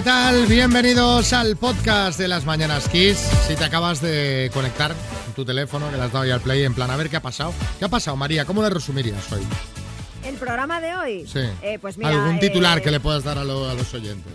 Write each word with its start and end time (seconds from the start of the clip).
¿Qué 0.00 0.04
tal? 0.04 0.46
Bienvenidos 0.46 1.34
al 1.34 1.58
podcast 1.58 2.18
de 2.18 2.26
las 2.26 2.46
Mañanas 2.46 2.88
Kiss. 2.88 3.18
Si 3.46 3.54
te 3.54 3.64
acabas 3.64 4.00
de 4.00 4.50
conectar 4.54 4.92
en 5.26 5.34
tu 5.34 5.44
teléfono, 5.44 5.90
que 5.90 5.98
le 5.98 6.02
has 6.04 6.10
dado 6.10 6.24
ya 6.24 6.36
al 6.36 6.40
play, 6.40 6.64
en 6.64 6.72
plan, 6.72 6.90
a 6.90 6.96
ver 6.96 7.10
qué 7.10 7.16
ha 7.18 7.20
pasado. 7.20 7.52
¿Qué 7.78 7.84
ha 7.84 7.88
pasado, 7.88 8.16
María? 8.16 8.46
¿Cómo 8.46 8.62
le 8.62 8.70
resumirías 8.70 9.30
hoy? 9.30 9.42
¿El 10.24 10.36
programa 10.36 10.80
de 10.80 10.96
hoy? 10.96 11.26
Sí. 11.30 11.40
Eh, 11.60 11.78
pues 11.82 11.98
mira, 11.98 12.08
¿Algún 12.12 12.38
titular 12.40 12.78
eh, 12.78 12.82
que 12.82 12.90
le 12.90 12.98
puedas 12.98 13.24
dar 13.24 13.36
a, 13.36 13.44
lo- 13.44 13.68
a 13.68 13.74
los 13.74 13.92
oyentes? 13.92 14.32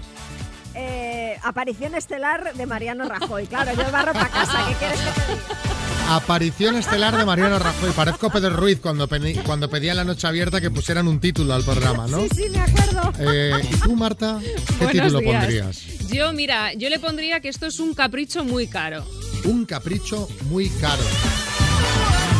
eh, 0.76 1.15
aparición 1.44 1.96
estelar 1.96 2.54
de 2.54 2.66
Mariano 2.66 3.08
Rajoy. 3.08 3.48
Claro, 3.48 3.72
yo 3.74 3.92
barro 3.92 4.14
para 4.14 4.30
casa. 4.30 4.66
¿Qué 4.68 4.74
quieres 4.76 5.00
que 5.00 5.12
te 5.22 5.32
diga? 5.32 6.16
Aparición 6.16 6.76
estelar 6.76 7.18
de 7.18 7.26
Mariano 7.26 7.58
Rajoy. 7.58 7.90
Parezco 7.92 8.30
Pedro 8.30 8.56
Ruiz 8.56 8.80
cuando, 8.80 9.08
cuando 9.46 9.70
pedía 9.70 9.92
en 9.92 9.98
la 9.98 10.04
noche 10.04 10.28
abierta 10.28 10.62
que 10.62 10.70
pusieran 10.70 11.08
un 11.08 11.20
título 11.20 11.54
al 11.56 11.64
programa, 11.64 12.06
¿no? 12.08 12.22
Sí, 12.22 12.30
sí, 12.36 12.50
me 12.52 12.60
acuerdo. 12.60 13.12
Eh, 13.20 13.54
¿Y 13.72 13.76
tú, 13.80 13.96
Marta? 13.96 14.40
¿Qué 14.40 14.56
Buenos 14.86 14.92
título 14.92 15.20
días. 15.20 15.40
pondrías? 15.40 15.78
Yo, 16.10 16.32
mira, 16.34 16.74
yo 16.74 16.90
le 16.90 17.00
pondría 17.00 17.40
que 17.40 17.50
esto 17.50 17.66
es 17.66 17.80
un 17.80 17.94
capricho 17.96 18.44
muy 18.44 18.68
caro. 18.68 19.04
Un 19.46 19.66
capricho 19.66 20.28
muy 20.50 20.70
caro. 20.70 21.02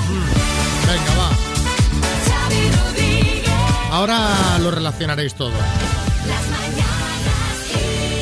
Mm. 0.10 0.88
Venga, 0.88 1.16
va. 1.18 1.32
Ahora 3.92 4.60
lo 4.60 4.70
relacionaréis 4.72 5.34
todo. 5.34 5.54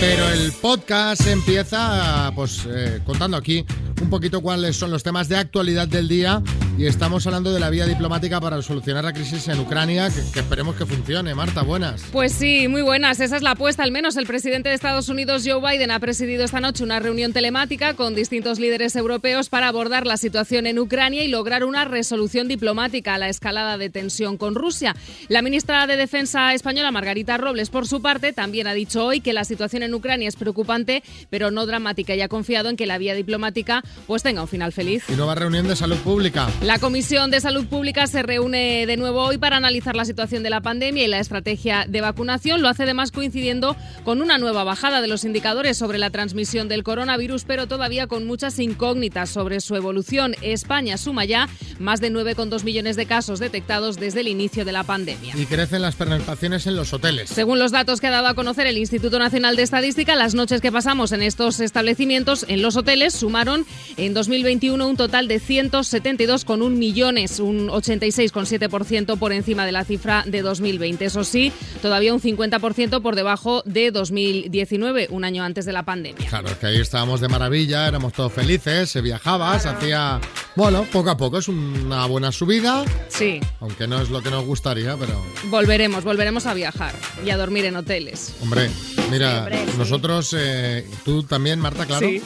Pero 0.06 0.30
el 0.32 0.52
podcast 0.52 1.26
empieza 1.28 2.30
pues 2.36 2.68
eh, 2.68 3.00
contando 3.06 3.38
aquí 3.38 3.66
un 4.02 4.10
poquito 4.10 4.42
cuáles 4.42 4.76
son 4.76 4.92
los 4.92 5.02
temas 5.02 5.30
de 5.30 5.38
actualidad 5.38 5.88
del 5.88 6.10
día 6.10 6.44
y 6.78 6.88
estamos 6.88 7.26
hablando 7.28 7.54
de 7.54 7.60
la 7.60 7.70
vía 7.70 7.86
diplomática 7.86 8.42
para 8.42 8.62
solucionar 8.62 9.04
la 9.04 9.14
crisis 9.14 9.48
en 9.48 9.60
Ucrania, 9.60 10.10
que, 10.10 10.22
que 10.32 10.40
esperemos 10.40 10.76
que 10.76 10.86
funcione. 10.86 11.36
Marta, 11.36 11.62
buenas. 11.62 12.04
Pues 12.12 12.34
sí, 12.34 12.68
muy 12.68 12.82
buenas. 12.82 13.20
Esa 13.20 13.38
es 13.38 13.44
la 13.44 13.52
apuesta. 13.52 13.84
Al 13.84 13.92
menos 13.92 14.18
el 14.18 14.26
presidente 14.26 14.70
de 14.70 14.76
Estados 14.76 15.08
Unidos, 15.10 15.44
Joe 15.46 15.62
Biden, 15.62 15.92
ha 15.92 16.00
presidido 16.00 16.44
esta 16.44 16.60
noche 16.60 16.84
una 16.84 17.00
reunión 17.00 17.32
telemática 17.32 17.94
con 17.94 18.16
distintos 18.16 18.60
líderes 18.60 18.96
europeos 18.96 19.50
para 19.50 19.68
abordar 19.68 20.08
la 20.08 20.18
situación 20.18 20.66
en 20.66 20.80
Ucrania 20.80 21.24
y 21.24 21.28
lograr 21.28 21.64
una 21.64 21.86
resolución 21.86 22.48
diplomática 22.48 23.14
a 23.14 23.18
la 23.18 23.30
escalada 23.30 23.78
de 23.78 23.90
tensión 23.90 24.38
con 24.38 24.56
Rusia. 24.56 24.96
La 25.28 25.42
ministra 25.42 25.86
de 25.86 25.96
Defensa 25.96 26.54
española, 26.54 26.92
Margarita 26.92 27.38
Robles, 27.38 27.70
por 27.70 27.88
su 27.88 28.02
parte, 28.02 28.34
también 28.34 28.68
ha 28.68 28.74
dicho 28.74 29.06
hoy 29.06 29.22
que 29.22 29.34
la 29.34 29.46
situación 29.46 29.84
en 29.84 29.94
Ucrania 29.94 30.28
es 30.28 30.36
preocupante, 30.36 31.04
pero 31.30 31.52
no 31.52 31.66
dramática 31.66 32.16
y 32.16 32.22
ha 32.22 32.28
confiado 32.28 32.70
en 32.70 32.78
que 32.78 32.88
la 32.88 32.98
vía 32.98 33.14
diplomática 33.14 33.84
pues 34.08 34.24
tenga 34.24 34.42
un 34.42 34.48
final 34.48 34.72
feliz. 34.72 35.04
Y 35.10 35.14
nueva 35.14 35.36
reunión 35.36 35.68
de 35.68 35.76
salud 35.76 35.98
pública. 35.98 36.48
La 36.64 36.80
Comisión 36.80 37.30
de 37.30 37.42
Salud 37.42 37.66
Pública 37.66 38.08
se 38.08 38.24
reúne 38.24 38.86
de 38.86 38.96
nuevo 38.96 39.22
hoy 39.22 39.38
para 39.38 39.58
analizar 39.58 39.98
la 39.98 40.06
situación 40.06 40.44
de 40.44 40.50
la 40.50 40.62
pandemia 40.62 41.04
y 41.04 41.08
la 41.08 41.20
estrategia 41.20 41.84
de 41.90 42.00
vacunación. 42.00 42.62
Lo 42.62 42.70
hace 42.70 42.84
además 42.84 43.12
coincidiendo 43.12 43.76
con 44.06 44.22
una 44.22 44.38
nueva 44.38 44.64
bajada 44.64 45.02
de 45.02 45.10
los 45.10 45.26
indicadores 45.26 45.78
sobre 45.78 45.98
la 45.98 46.10
transmisión 46.10 46.70
del 46.70 46.84
coronavirus, 46.84 47.44
pero 47.44 47.68
todavía 47.68 48.08
con 48.08 48.26
muchas 48.26 48.60
incógnitas 48.60 49.30
sobre 49.30 49.60
su 49.60 49.76
evolución. 49.76 50.36
España 50.42 50.96
suma 50.96 51.26
ya 51.26 51.50
más 51.80 52.00
de 52.00 52.10
9,2 52.10 52.64
millones 52.64 52.96
de 52.96 53.08
casos 53.08 53.40
detectados 53.40 53.98
desde 53.98 54.22
el 54.22 54.30
inicio 54.30 54.64
de 54.64 54.72
la 54.72 54.86
pandemia. 54.86 55.36
Y 55.38 55.46
crecen 55.48 55.82
las 55.82 55.96
pernoctaciones 55.96 56.66
en 56.66 56.78
los 56.78 56.94
hoteles. 56.94 57.30
Según 57.30 57.60
los 57.60 57.74
datos 57.74 58.00
que 58.00 58.08
ha 58.08 58.12
dado 58.12 58.28
a 58.28 58.36
conocer 58.36 58.68
el 58.68 58.78
Instituto 58.78 59.20
Nacional 59.20 59.58
de 59.58 59.64
Estadística, 59.64 60.16
las 60.16 60.34
noches 60.34 60.62
que 60.62 60.72
pasamos 60.72 61.12
en 61.12 61.24
estos 61.24 61.60
establecimientos, 61.60 62.46
en 62.48 62.62
los 62.62 62.78
hoteles, 62.78 63.14
sumaron 63.14 63.66
en 63.98 64.14
2021 64.14 64.88
un 64.88 64.96
total 64.96 65.28
de 65.28 65.42
172,1 65.42 66.53
millones, 66.58 67.40
un 67.40 67.68
86,7% 67.68 69.18
por 69.18 69.34
encima 69.34 69.66
de 69.66 69.72
la 69.72 69.84
cifra 69.86 70.24
de 70.26 70.42
2020. 70.42 71.06
Eso 71.06 71.24
sí, 71.24 71.52
todavía 71.82 72.14
un 72.14 72.22
50% 72.22 73.02
por 73.02 73.16
debajo 73.16 73.64
de 73.66 73.92
2019, 73.92 75.08
un 75.10 75.24
año 75.26 75.44
antes 75.44 75.66
de 75.66 75.74
la 75.74 75.84
pandemia. 75.84 76.28
Claro, 76.28 76.50
es 76.50 76.56
que 76.58 76.68
ahí 76.68 76.80
estábamos 76.80 77.22
de 77.22 77.28
maravilla, 77.28 77.88
éramos 77.88 78.14
todos 78.14 78.34
felices, 78.34 78.90
se 78.90 79.02
viajaba, 79.02 79.60
se 79.60 79.70
hacía... 79.70 80.20
Bueno, 80.56 80.86
poco 80.92 81.10
a 81.10 81.18
poco 81.18 81.40
es 81.40 81.48
una 81.48 82.06
buena 82.06 82.32
subida, 82.32 82.86
Sí, 83.10 83.40
aunque 83.60 83.88
no 83.88 84.02
es 84.02 84.10
lo 84.10 84.22
que 84.22 84.30
nos 84.30 84.46
gustaría, 84.46 84.96
pero... 84.98 85.22
volveremos, 85.46 86.04
volveremos 86.04 86.46
a 86.46 86.54
viajar 86.54 86.94
y 87.26 87.30
a 87.30 87.38
dormir 87.38 87.66
en 87.66 87.76
hoteles. 87.76 88.34
Hombre, 88.42 88.70
mira, 89.12 89.48
sí. 89.52 89.78
nosotros, 89.78 90.36
eh, 90.38 90.86
tú 91.06 91.24
también, 91.24 91.60
Marta, 91.60 91.86
claro. 91.86 92.08
Sí. 92.08 92.22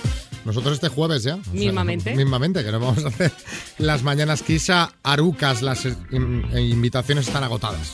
Nosotros 0.48 0.76
este 0.76 0.88
jueves 0.88 1.24
ya. 1.24 1.36
o 1.36 1.44
sea, 1.44 1.54
Mismamente. 1.54 2.16
mismamente, 2.16 2.64
que 2.64 2.72
nos 2.72 2.80
vamos 2.82 3.04
a 3.04 3.10
hacer 3.10 3.34
las 3.80 4.02
mañanas 4.02 4.42
quizá 4.42 4.94
Arucas, 5.04 5.62
las 5.62 5.86
eh, 5.86 5.94
in- 6.12 6.46
invitaciones 6.58 7.28
están 7.28 7.44
agotadas. 7.44 7.94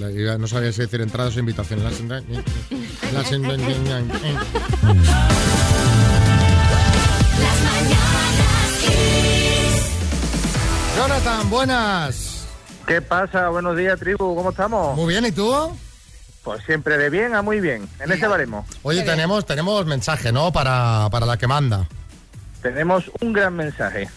Eh, 0.00 0.36
No 0.38 0.48
sabía 0.48 0.72
si 0.72 0.80
decir 0.82 1.00
entradas 1.00 1.36
o 1.36 1.38
invitaciones. 1.38 1.84
Las, 1.84 2.00
in- 2.00 2.08
las 3.12 3.32
in- 3.32 3.48
Jonathan, 10.96 11.48
buenas. 11.50 12.46
¿Qué 12.86 13.00
pasa? 13.02 13.48
Buenos 13.50 13.76
días, 13.76 13.98
tribu. 13.98 14.34
¿Cómo 14.34 14.50
estamos? 14.50 14.96
Muy 14.96 15.06
bien, 15.12 15.24
¿y 15.26 15.32
tú? 15.32 15.52
Pues 16.44 16.64
siempre 16.64 16.96
de 16.96 17.10
bien 17.10 17.34
a 17.34 17.42
muy 17.42 17.60
bien. 17.60 17.88
En 18.00 18.10
ese 18.12 18.26
baremo. 18.26 18.66
Oye, 18.82 19.02
tenemos, 19.02 19.44
tenemos 19.46 19.84
mensaje, 19.86 20.32
¿no? 20.32 20.50
Para, 20.52 21.08
para 21.10 21.26
la 21.26 21.36
que 21.36 21.46
manda. 21.46 21.86
Tenemos 22.62 23.04
un 23.20 23.32
gran 23.32 23.54
mensaje. 23.54 24.08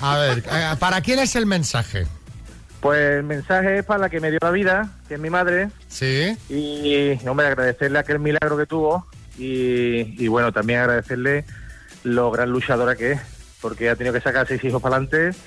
A 0.00 0.18
ver, 0.18 0.44
eh, 0.50 0.74
¿para 0.78 1.00
quién 1.00 1.18
es 1.18 1.36
el 1.36 1.46
mensaje? 1.46 2.06
Pues 2.80 2.98
el 3.18 3.22
mensaje 3.24 3.78
es 3.78 3.84
para 3.84 4.00
la 4.00 4.08
que 4.10 4.20
me 4.20 4.30
dio 4.30 4.38
la 4.42 4.50
vida, 4.50 4.90
que 5.08 5.14
es 5.14 5.20
mi 5.20 5.30
madre. 5.30 5.68
Sí. 5.88 6.36
Y, 6.48 7.12
hombre, 7.28 7.46
agradecerle 7.46 7.98
aquel 7.98 8.18
milagro 8.18 8.56
que 8.56 8.66
tuvo. 8.66 9.06
Y, 9.38 10.22
y, 10.22 10.28
bueno, 10.28 10.52
también 10.52 10.80
agradecerle 10.80 11.44
lo 12.04 12.30
gran 12.30 12.50
luchadora 12.50 12.96
que 12.96 13.12
es. 13.12 13.20
Porque 13.60 13.90
ha 13.90 13.96
tenido 13.96 14.14
que 14.14 14.20
sacar 14.22 14.46
seis 14.48 14.62
hijos 14.64 14.80
para 14.82 14.96
adelante. 14.96 15.38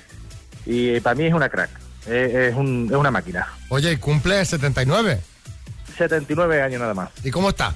Y 0.66 0.98
para 1.00 1.14
mí 1.16 1.26
es 1.26 1.34
una 1.34 1.48
crack. 1.48 1.70
Es, 2.06 2.34
es 2.34 2.54
un- 2.54 2.88
es 2.90 2.96
una 2.96 3.10
máquina. 3.10 3.46
Oye, 3.68 3.92
y 3.92 3.96
cumple 3.96 4.44
79. 4.44 5.20
79 5.96 6.62
años 6.62 6.80
nada 6.80 6.94
más. 6.94 7.10
¿Y 7.22 7.30
cómo 7.30 7.48
está? 7.50 7.74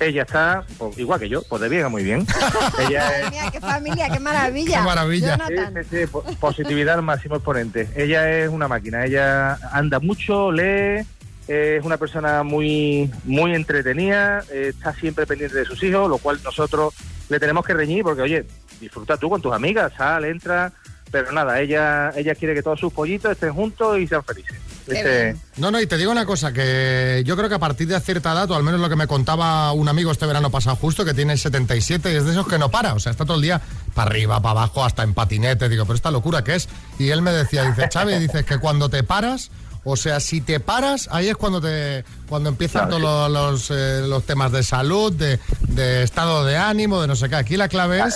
Ella 0.00 0.22
está, 0.22 0.64
pues, 0.76 0.98
igual 0.98 1.20
que 1.20 1.28
yo, 1.28 1.42
pues 1.48 1.62
de 1.62 1.68
bien 1.68 1.84
a 1.84 1.88
muy 1.88 2.02
bien. 2.02 2.26
Ella 2.88 3.16
es... 3.18 3.24
Madre 3.24 3.30
mía, 3.30 3.50
qué 3.52 3.60
familia, 3.60 4.08
qué 4.10 4.20
maravilla. 4.20 4.78
Qué 4.78 4.84
maravilla. 4.84 5.36
Sí, 5.36 5.54
Jonathan. 5.54 5.84
sí, 5.88 5.96
sí, 6.00 6.06
po- 6.06 6.24
positividad 6.40 6.96
al 6.96 7.02
máximo 7.02 7.36
exponente. 7.36 7.88
Ella 7.94 8.30
es 8.38 8.48
una 8.48 8.66
máquina, 8.66 9.04
ella 9.04 9.54
anda 9.72 10.00
mucho, 10.00 10.50
lee, 10.50 11.06
es 11.46 11.84
una 11.84 11.96
persona 11.96 12.42
muy 12.42 13.10
muy 13.24 13.54
entretenida, 13.54 14.42
eh, 14.50 14.72
está 14.74 14.94
siempre 14.94 15.26
pendiente 15.26 15.58
de 15.58 15.64
sus 15.64 15.80
hijos, 15.82 16.08
lo 16.10 16.18
cual 16.18 16.40
nosotros 16.42 16.92
le 17.28 17.38
tenemos 17.38 17.64
que 17.64 17.74
reñir 17.74 18.02
porque, 18.02 18.22
oye, 18.22 18.46
disfruta 18.80 19.16
tú 19.16 19.30
con 19.30 19.40
tus 19.40 19.52
amigas, 19.52 19.92
sal, 19.96 20.24
entra, 20.24 20.72
pero 21.10 21.30
nada, 21.32 21.60
ella 21.60 22.10
ella 22.16 22.34
quiere 22.34 22.54
que 22.54 22.62
todos 22.62 22.80
sus 22.80 22.92
pollitos 22.92 23.30
estén 23.32 23.52
juntos 23.52 23.98
y 23.98 24.06
sean 24.08 24.24
felices. 24.24 24.56
Bien. 24.86 25.40
No, 25.56 25.70
no, 25.70 25.80
y 25.80 25.86
te 25.86 25.96
digo 25.96 26.12
una 26.12 26.26
cosa, 26.26 26.52
que 26.52 27.22
yo 27.24 27.36
creo 27.36 27.48
que 27.48 27.54
a 27.54 27.58
partir 27.58 27.88
de 27.88 27.98
cierta 28.00 28.32
edad, 28.32 28.50
o 28.50 28.54
al 28.54 28.62
menos 28.62 28.80
lo 28.80 28.88
que 28.88 28.96
me 28.96 29.06
contaba 29.06 29.72
un 29.72 29.88
amigo 29.88 30.10
este 30.10 30.26
verano 30.26 30.50
pasado 30.50 30.76
justo, 30.76 31.04
que 31.04 31.14
tiene 31.14 31.36
77 31.36 32.12
y 32.12 32.16
es 32.16 32.24
de 32.24 32.32
esos 32.32 32.46
que 32.46 32.58
no 32.58 32.70
para, 32.70 32.94
o 32.94 33.00
sea, 33.00 33.12
está 33.12 33.24
todo 33.24 33.36
el 33.36 33.42
día 33.42 33.60
para 33.94 34.10
arriba, 34.10 34.40
para 34.40 34.62
abajo, 34.62 34.84
hasta 34.84 35.02
en 35.02 35.14
patinete, 35.14 35.68
digo, 35.68 35.84
pero 35.84 35.94
esta 35.94 36.10
locura 36.10 36.44
que 36.44 36.56
es. 36.56 36.68
Y 36.98 37.10
él 37.10 37.22
me 37.22 37.32
decía, 37.32 37.64
dice, 37.64 37.88
Xavi, 37.92 38.18
dices 38.18 38.44
que 38.44 38.58
cuando 38.58 38.88
te 38.88 39.02
paras, 39.02 39.50
o 39.84 39.96
sea, 39.96 40.18
si 40.20 40.40
te 40.40 40.60
paras, 40.60 41.08
ahí 41.12 41.28
es 41.28 41.36
cuando 41.36 41.60
te 41.60 42.04
cuando 42.28 42.48
empiezan 42.48 42.88
Claro, 42.88 43.02
todos 43.02 43.30
los, 43.30 43.52
los, 43.52 43.70
eh, 43.70 44.02
los 44.06 44.24
temas 44.24 44.50
de 44.50 44.62
salud, 44.62 45.12
de, 45.12 45.38
de 45.68 46.02
estado 46.02 46.44
de 46.44 46.56
ánimo, 46.56 47.00
de 47.02 47.06
no 47.06 47.16
sé 47.16 47.28
qué. 47.28 47.36
Aquí 47.36 47.56
la 47.56 47.68
clave 47.68 48.00
es 48.00 48.14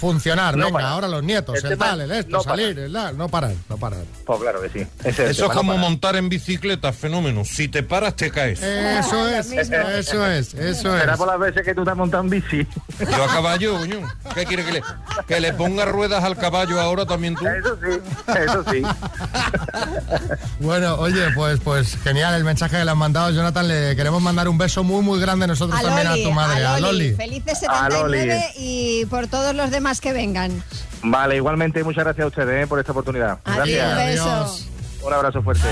funcionar. 0.00 0.56
no 0.56 0.66
Venga, 0.66 0.88
ahora 0.88 1.06
los 1.08 1.22
nietos, 1.22 1.56
El 1.58 1.64
el, 1.64 1.70
tema 1.70 1.84
tal, 1.84 2.00
el 2.00 2.10
esto, 2.10 2.30
no 2.30 2.42
salir, 2.42 2.78
el 2.78 2.92
tal, 2.92 3.16
no 3.16 3.28
parar, 3.28 3.52
no 3.68 3.76
parar. 3.76 4.04
Pues 4.24 4.40
claro 4.40 4.62
que 4.62 4.68
sí. 4.70 4.86
Eso 5.04 5.22
es 5.24 5.36
tema, 5.36 5.48
no 5.48 5.54
como 5.54 5.72
parar. 5.72 5.90
montar 5.90 6.16
en 6.16 6.28
bicicleta, 6.28 6.92
fenómeno. 6.92 7.44
Si 7.44 7.68
te 7.68 7.82
paras, 7.82 8.16
te 8.16 8.30
caes. 8.30 8.62
Eso 8.62 9.28
es, 9.28 9.52
eso 9.52 10.26
es, 10.26 10.54
eso 10.54 10.96
es. 10.96 11.00
Será 11.00 11.16
por 11.16 11.28
las 11.28 11.38
veces 11.38 11.62
que 11.62 11.74
tú 11.74 11.84
te 11.84 11.90
has 11.90 11.96
montado 11.96 12.24
en 12.24 12.30
bici. 12.30 12.66
Yo 12.98 13.24
a 13.24 13.28
caballo, 13.28 13.78
coño. 13.78 14.00
¿Qué 14.34 14.44
quiere 14.46 14.64
que 14.64 14.72
le, 14.72 14.82
que 15.28 15.40
le 15.40 15.52
ponga 15.52 15.84
ruedas 15.84 16.24
al 16.24 16.36
caballo 16.36 16.80
ahora 16.80 17.04
también 17.06 17.34
tú? 17.34 17.46
Eso 17.46 17.78
sí, 17.82 18.00
eso 18.42 18.64
sí. 18.70 18.82
Bueno, 20.60 20.94
oye, 20.96 21.30
pues, 21.34 21.58
pues 21.60 21.96
genial 22.02 22.34
el 22.34 22.44
mensaje 22.44 22.76
que 22.78 22.84
le 22.84 22.90
han 22.90 22.98
mandado, 22.98 23.30
Jonathan. 23.30 23.66
Le 23.66 23.96
queremos 23.96 24.20
mandar 24.22 24.48
un 24.48 24.58
beso 24.58 24.84
muy, 24.84 25.02
muy 25.02 25.20
grande 25.20 25.46
nosotros 25.46 25.78
A 25.78 25.82
también 25.82 26.08
Loli, 26.08 26.22
a 26.22 26.24
tu 26.24 26.32
madre, 26.32 26.64
a 26.64 26.80
Loli. 26.80 27.14
Felices 27.14 27.62
A 27.68 27.88
79 27.88 28.26
Loli. 28.26 28.44
y 28.56 29.06
por 29.06 29.26
todos 29.26 29.54
los 29.54 29.70
demás 29.70 29.89
que 29.98 30.12
vengan. 30.12 30.62
Vale, 31.02 31.36
igualmente 31.36 31.82
muchas 31.82 32.04
gracias 32.04 32.24
a 32.24 32.28
ustedes 32.28 32.64
eh, 32.64 32.66
por 32.66 32.78
esta 32.78 32.92
oportunidad. 32.92 33.38
Gracias. 33.46 33.90
un 33.90 33.96
beso. 33.96 34.30
Adiós. 34.30 34.66
Un 35.02 35.12
abrazo 35.14 35.42
fuerte. 35.42 35.66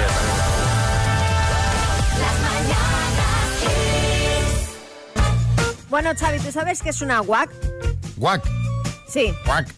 Bueno, 5.89 6.11
Xavi, 6.19 6.39
¿tú 6.41 6.53
sabes 6.53 6.83
qué 6.83 6.91
es 6.91 7.01
una 7.01 7.21
WAC? 7.23 7.51
Guac, 8.17 8.43
Sí. 9.09 9.33
guac. 9.47 9.69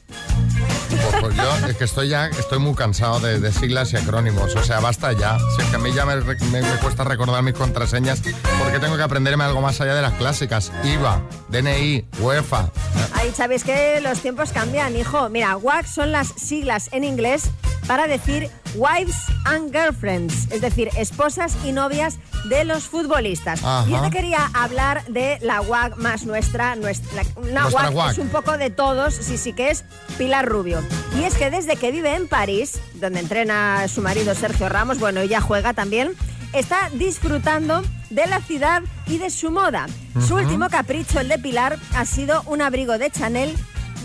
Pues, 1.20 1.36
yo 1.36 1.66
es 1.68 1.76
que 1.76 1.84
estoy 1.84 2.08
ya, 2.08 2.26
estoy 2.26 2.58
muy 2.58 2.74
cansado 2.74 3.20
de, 3.20 3.52
siglas 3.52 3.92
y 3.92 3.96
acrónimos. 3.96 4.54
O 4.56 4.62
sea, 4.64 4.80
basta 4.80 5.12
ya. 5.12 5.38
Si 5.56 5.62
es 5.62 5.68
que 5.68 5.76
a 5.76 5.78
mí 5.78 5.92
ya 5.92 6.06
me, 6.06 6.16
me- 6.16 6.60
cuesta 6.80 7.04
recordar 7.04 7.42
mis 7.42 7.54
contraseñas 7.54 8.22
porque 8.62 8.78
tengo 8.78 8.96
que 8.96 9.02
aprenderme 9.02 9.44
algo 9.44 9.60
más 9.60 9.80
allá 9.80 9.94
de 9.94 10.02
las 10.02 10.12
clásicas. 10.14 10.72
IVA, 10.84 11.22
DNI, 11.48 12.04
UEFA. 12.20 12.70
Ahí 13.14 13.32
sabéis 13.34 13.64
que 13.64 14.00
los 14.00 14.20
tiempos 14.20 14.52
cambian, 14.52 14.96
hijo. 14.96 15.28
Mira, 15.28 15.56
WAG 15.56 15.86
son 15.86 16.12
las 16.12 16.28
siglas 16.28 16.88
en 16.92 17.04
inglés 17.04 17.50
para 17.90 18.06
decir 18.06 18.48
Wives 18.76 19.16
and 19.46 19.72
Girlfriends, 19.72 20.46
es 20.52 20.60
decir, 20.60 20.90
esposas 20.96 21.56
y 21.64 21.72
novias 21.72 22.18
de 22.44 22.64
los 22.64 22.84
futbolistas. 22.84 23.64
Ajá. 23.64 23.84
Y 23.88 23.90
Yo 23.90 24.00
te 24.00 24.10
quería 24.10 24.48
hablar 24.54 25.04
de 25.06 25.40
la 25.42 25.60
WAG 25.60 25.96
más 25.96 26.24
nuestra, 26.24 26.76
nuestra 26.76 27.24
una 27.34 27.62
Nuestra 27.62 27.86
WAG, 27.86 27.94
WAG. 27.96 28.10
es 28.12 28.18
un 28.18 28.28
poco 28.28 28.56
de 28.58 28.70
todos, 28.70 29.12
sí, 29.12 29.36
sí 29.36 29.54
que 29.54 29.70
es 29.70 29.84
Pilar 30.18 30.46
Rubio. 30.46 30.84
Y 31.18 31.24
es 31.24 31.34
que 31.34 31.50
desde 31.50 31.74
que 31.74 31.90
vive 31.90 32.14
en 32.14 32.28
París, 32.28 32.78
donde 32.94 33.18
entrena 33.18 33.88
su 33.88 34.02
marido 34.02 34.36
Sergio 34.36 34.68
Ramos, 34.68 35.00
bueno, 35.00 35.18
ella 35.18 35.40
juega 35.40 35.74
también, 35.74 36.12
está 36.52 36.90
disfrutando 36.92 37.82
de 38.10 38.24
la 38.28 38.40
ciudad 38.40 38.82
y 39.08 39.18
de 39.18 39.30
su 39.30 39.50
moda. 39.50 39.86
Su 40.28 40.36
último 40.36 40.68
capricho, 40.68 41.18
el 41.18 41.26
de 41.26 41.40
Pilar, 41.40 41.76
ha 41.96 42.04
sido 42.04 42.42
un 42.46 42.62
abrigo 42.62 42.98
de 42.98 43.10
Chanel 43.10 43.52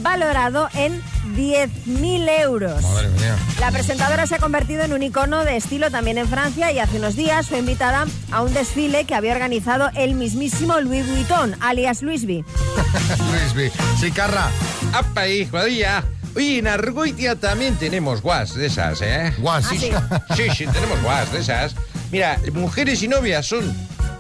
valorado 0.02 0.70
en 0.74 1.02
10.000 1.36 2.42
euros. 2.42 2.82
Madre 2.82 3.10
mía. 3.10 3.36
La 3.60 3.72
presentadora 3.72 4.28
se 4.28 4.36
ha 4.36 4.40
convertido 4.40 4.84
en 4.84 4.94
un 4.94 5.04
icono 5.04 5.44
de 5.44 5.58
estilo 5.58 5.92
también 5.92 6.18
en 6.18 6.28
Francia 6.28 6.72
y 6.72 6.80
hace 6.80 6.98
unos 6.98 7.16
días 7.16 7.48
fue 7.48 7.60
invitada 7.60 8.06
a 8.32 8.42
un 8.42 8.54
desfile 8.54 9.06
que 9.06 9.16
había 9.16 9.34
organizado 9.34 9.90
el 9.96 10.16
mismísimo 10.16 10.80
Louis 10.80 11.08
Vuitton, 11.08 11.56
alias 11.62 12.02
Louis 12.02 12.24
V. 12.24 12.44
Luis 13.32 13.54
B. 13.54 13.72
Sí, 14.00 14.12
Carra. 14.12 14.50
¡Apa, 14.94 15.28
hijo 15.28 15.58
de 15.58 15.70
ella! 15.70 16.04
Oye, 16.36 16.60
en 16.60 16.68
Argoitia 16.68 17.36
también 17.38 17.76
tenemos 17.76 18.22
guas 18.22 18.56
de 18.56 18.66
esas, 18.66 19.02
¿eh? 19.02 19.34
Guas. 19.38 19.66
Ah, 19.68 19.70
sí. 19.70 19.92
Sí, 20.36 20.44
sí, 20.54 20.68
tenemos 20.68 21.02
guas 21.02 21.32
de 21.32 21.40
esas. 21.40 21.76
Mira, 22.12 22.38
mujeres 22.54 23.02
y 23.04 23.08
novias 23.08 23.46
son, 23.46 23.74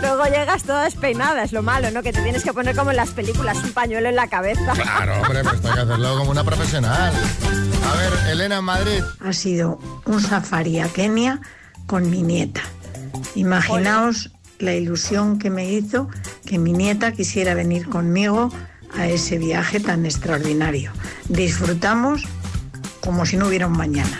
Luego 0.00 0.24
llegas 0.26 0.62
toda 0.62 0.84
despeinada, 0.84 1.42
es 1.42 1.52
lo 1.52 1.62
malo, 1.62 1.90
¿no? 1.90 2.02
Que 2.02 2.12
te 2.12 2.22
tienes 2.22 2.44
que 2.44 2.52
poner 2.52 2.76
como 2.76 2.90
en 2.92 2.96
las 2.96 3.10
películas, 3.10 3.58
un 3.62 3.72
pañuelo 3.72 4.08
en 4.08 4.16
la 4.16 4.28
cabeza. 4.28 4.72
Claro, 4.72 5.20
hombre, 5.20 5.42
pues 5.42 5.60
tengo 5.60 5.74
que 5.74 5.80
hacerlo 5.80 6.16
como 6.16 6.30
una 6.30 6.44
profesional. 6.44 7.12
A 7.12 7.96
ver, 7.96 8.30
Elena 8.30 8.58
en 8.58 8.64
Madrid. 8.64 9.02
ha 9.20 9.32
sido 9.32 9.78
un 10.06 10.20
safari 10.22 10.78
a 10.80 10.88
Kenia 10.88 11.40
con 11.86 12.08
mi 12.08 12.22
nieta. 12.22 12.62
Imaginaos 13.34 14.30
la 14.58 14.74
ilusión 14.74 15.38
que 15.38 15.50
me 15.50 15.70
hizo 15.70 16.08
que 16.46 16.58
mi 16.58 16.72
nieta 16.72 17.12
quisiera 17.12 17.54
venir 17.54 17.88
conmigo 17.88 18.50
a 18.96 19.06
ese 19.08 19.38
viaje 19.38 19.80
tan 19.80 20.06
extraordinario. 20.06 20.92
Disfrutamos 21.28 22.22
como 23.00 23.26
si 23.26 23.36
no 23.36 23.48
hubiera 23.48 23.66
un 23.66 23.76
mañana. 23.76 24.18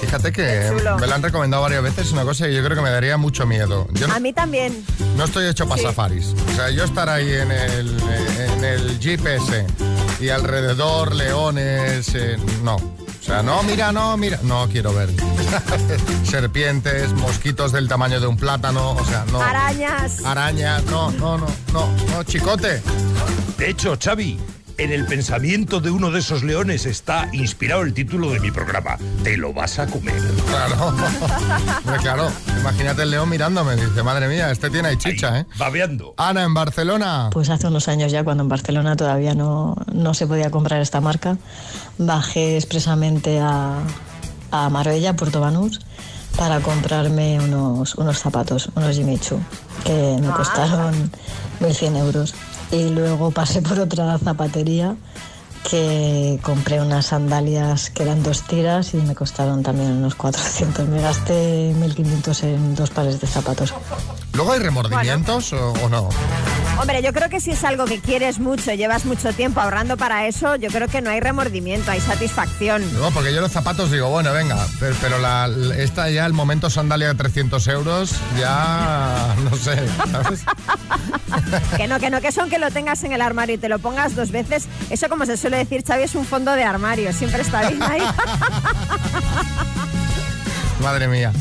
Fíjate 0.00 0.32
que 0.32 0.70
me 1.00 1.06
la 1.06 1.16
han 1.16 1.22
recomendado 1.22 1.62
varias 1.64 1.82
veces, 1.82 2.12
una 2.12 2.22
cosa 2.22 2.46
que 2.46 2.54
yo 2.54 2.64
creo 2.64 2.76
que 2.76 2.82
me 2.82 2.88
daría 2.90 3.18
mucho 3.18 3.46
miedo. 3.46 3.86
Yo 3.92 4.06
no, 4.06 4.14
A 4.14 4.20
mí 4.20 4.32
también. 4.32 4.82
no 5.16 5.24
estoy 5.24 5.46
hecho 5.46 5.68
para 5.68 5.78
Sí. 5.80 5.86
safaris. 5.86 6.34
O 6.50 6.56
sea, 6.56 6.70
yo 6.70 6.84
estar 6.84 7.08
ahí 7.10 7.30
en 7.30 7.50
el, 7.50 7.98
en 8.38 8.64
el 8.64 8.98
Jeep 9.00 9.26
ese 9.26 9.66
y 10.20 10.30
alrededor 10.30 11.14
leones, 11.14 12.14
eh, 12.14 12.38
no. 12.62 12.76
O 13.28 13.30
sea, 13.30 13.42
no, 13.42 13.62
mira, 13.62 13.92
no, 13.92 14.16
mira. 14.16 14.40
No 14.42 14.66
quiero 14.70 14.94
ver. 14.94 15.10
Serpientes, 16.24 17.12
mosquitos 17.12 17.72
del 17.72 17.86
tamaño 17.86 18.20
de 18.20 18.26
un 18.26 18.38
plátano, 18.38 18.92
o 18.92 19.04
sea, 19.04 19.26
no. 19.30 19.42
Arañas. 19.42 20.24
Arañas, 20.24 20.82
no, 20.86 21.10
no, 21.10 21.36
no, 21.36 21.46
no, 21.74 21.88
no, 22.10 22.22
chicote. 22.24 22.80
De 23.58 23.68
hecho, 23.68 23.98
Xavi, 24.02 24.40
en 24.78 24.92
el 24.92 25.04
pensamiento 25.06 25.80
de 25.80 25.90
uno 25.90 26.10
de 26.12 26.20
esos 26.20 26.44
leones 26.44 26.86
está 26.86 27.28
inspirado 27.32 27.82
el 27.82 27.92
título 27.92 28.30
de 28.30 28.38
mi 28.38 28.52
programa. 28.52 28.96
Te 29.24 29.36
lo 29.36 29.52
vas 29.52 29.78
a 29.80 29.86
comer. 29.86 30.22
Claro. 30.46 30.86
Hombre, 30.86 31.96
claro. 32.00 32.30
Imagínate 32.60 33.02
el 33.02 33.10
león 33.10 33.28
mirándome. 33.28 33.74
Dice, 33.74 34.02
madre 34.04 34.28
mía, 34.28 34.50
este 34.50 34.70
tiene 34.70 34.88
ahí 34.88 34.96
chicha, 34.96 35.34
Ahí, 35.34 35.40
¿eh? 35.42 35.46
Babeando. 35.58 36.14
Ana, 36.16 36.44
en 36.44 36.54
Barcelona. 36.54 37.30
Pues 37.32 37.50
hace 37.50 37.66
unos 37.66 37.88
años 37.88 38.12
ya, 38.12 38.22
cuando 38.22 38.44
en 38.44 38.48
Barcelona 38.48 38.94
todavía 38.96 39.34
no, 39.34 39.76
no 39.92 40.14
se 40.14 40.28
podía 40.28 40.50
comprar 40.50 40.80
esta 40.80 41.00
marca, 41.00 41.38
bajé 41.98 42.56
expresamente 42.56 43.40
a, 43.40 43.80
a 44.52 44.70
Marbella, 44.70 45.16
Puerto 45.16 45.40
Banús, 45.40 45.80
para 46.36 46.60
comprarme 46.60 47.40
unos, 47.40 47.96
unos 47.96 48.18
zapatos, 48.18 48.70
unos 48.76 48.94
Jimmy 48.94 49.18
Choo, 49.18 49.40
que 49.84 50.18
me 50.20 50.28
costaron 50.28 51.10
1.100 51.60 51.96
euros. 51.96 52.34
Y 52.70 52.90
luego 52.90 53.30
pasé 53.30 53.62
por 53.62 53.78
otra 53.78 54.18
zapatería 54.18 54.96
que 55.68 56.38
compré 56.42 56.80
unas 56.80 57.06
sandalias 57.06 57.90
que 57.90 58.02
eran 58.02 58.22
dos 58.22 58.42
tiras 58.42 58.94
y 58.94 58.98
me 58.98 59.14
costaron 59.14 59.62
también 59.62 59.92
unos 59.92 60.14
400. 60.14 60.88
Me 60.88 61.00
gasté 61.00 61.74
1.500 61.74 62.42
en 62.44 62.74
dos 62.74 62.90
pares 62.90 63.20
de 63.20 63.26
zapatos. 63.26 63.74
¿Luego 64.32 64.52
hay 64.52 64.60
remordimientos 64.60 65.52
o, 65.52 65.72
o 65.72 65.88
no? 65.88 66.08
Hombre, 66.80 67.02
yo 67.02 67.12
creo 67.12 67.28
que 67.28 67.40
si 67.40 67.50
es 67.50 67.64
algo 67.64 67.86
que 67.86 68.00
quieres 68.00 68.38
mucho, 68.38 68.72
llevas 68.72 69.04
mucho 69.04 69.32
tiempo 69.32 69.60
ahorrando 69.60 69.96
para 69.96 70.26
eso, 70.26 70.54
yo 70.56 70.70
creo 70.70 70.86
que 70.86 71.00
no 71.00 71.10
hay 71.10 71.18
remordimiento, 71.20 71.90
hay 71.90 72.00
satisfacción. 72.00 72.82
No, 73.00 73.10
porque 73.10 73.34
yo 73.34 73.40
los 73.40 73.50
zapatos 73.50 73.90
digo, 73.90 74.08
bueno, 74.08 74.32
venga, 74.32 74.56
pero, 74.78 74.94
pero 75.00 75.18
la, 75.18 75.50
esta 75.76 76.08
ya, 76.08 76.24
el 76.24 76.32
momento 76.32 76.70
sandalia 76.70 77.08
de 77.08 77.14
300 77.16 77.66
euros, 77.68 78.14
ya 78.38 79.34
no 79.50 79.56
sé, 79.56 79.76
¿sabes? 80.12 80.44
Que 81.76 81.86
no, 81.86 82.00
que 82.00 82.10
no, 82.10 82.20
que 82.20 82.32
son 82.32 82.50
que 82.50 82.58
lo 82.58 82.70
tengas 82.70 83.04
en 83.04 83.12
el 83.12 83.20
armario 83.20 83.54
y 83.56 83.58
te 83.58 83.68
lo 83.68 83.78
pongas 83.78 84.16
dos 84.16 84.30
veces. 84.30 84.66
Eso, 84.90 85.08
como 85.08 85.26
se 85.26 85.36
suele 85.36 85.58
decir, 85.58 85.84
Xavi, 85.86 86.04
es 86.04 86.14
un 86.14 86.24
fondo 86.24 86.52
de 86.52 86.64
armario. 86.64 87.12
Siempre 87.12 87.42
está 87.42 87.68
bien 87.68 87.82
ahí. 87.82 88.00
Madre 90.82 91.08
mía. 91.08 91.32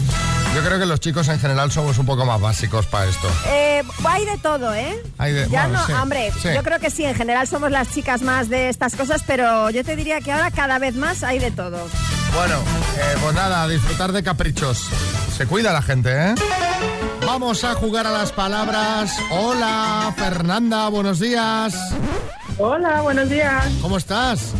Yo 0.55 0.63
creo 0.63 0.79
que 0.79 0.85
los 0.87 0.99
chicos 0.99 1.27
en 1.27 1.39
general 1.39 1.71
somos 1.71 1.97
un 1.99 2.05
poco 2.05 2.25
más 2.25 2.41
básicos 2.41 2.85
para 2.87 3.05
esto. 3.05 3.27
Eh, 3.47 3.83
hay 4.03 4.25
de 4.25 4.37
todo, 4.39 4.73
¿eh? 4.73 4.95
Hay 5.19 5.33
de- 5.33 5.47
ya 5.49 5.63
bueno, 5.67 5.79
no, 5.81 5.85
sí, 5.85 5.93
hombre, 5.93 6.31
sí. 6.41 6.49
yo 6.55 6.63
creo 6.63 6.79
que 6.79 6.89
sí, 6.89 7.05
en 7.05 7.13
general 7.15 7.47
somos 7.47 7.69
las 7.69 7.89
chicas 7.93 8.21
más 8.23 8.49
de 8.49 8.69
estas 8.69 8.95
cosas, 8.95 9.21
pero 9.27 9.69
yo 9.69 9.83
te 9.83 9.95
diría 9.95 10.19
que 10.21 10.31
ahora 10.31 10.49
cada 10.49 10.79
vez 10.79 10.95
más 10.95 11.21
hay 11.23 11.37
de 11.39 11.51
todo. 11.51 11.77
Bueno, 12.33 12.55
eh, 12.97 13.17
pues 13.21 13.35
nada, 13.35 13.63
a 13.63 13.67
disfrutar 13.67 14.11
de 14.11 14.23
caprichos. 14.23 14.89
Se 15.37 15.45
cuida 15.45 15.71
la 15.73 15.81
gente, 15.83 16.11
¿eh? 16.11 16.35
Vamos 17.25 17.63
a 17.63 17.75
jugar 17.75 18.07
a 18.07 18.11
las 18.11 18.31
palabras. 18.31 19.15
Hola, 19.29 20.11
Fernanda, 20.17 20.87
buenos 20.89 21.19
días. 21.19 21.75
Hola, 22.57 23.01
buenos 23.01 23.29
días. 23.29 23.63
¿Cómo 23.81 23.97
estás? 23.97 24.53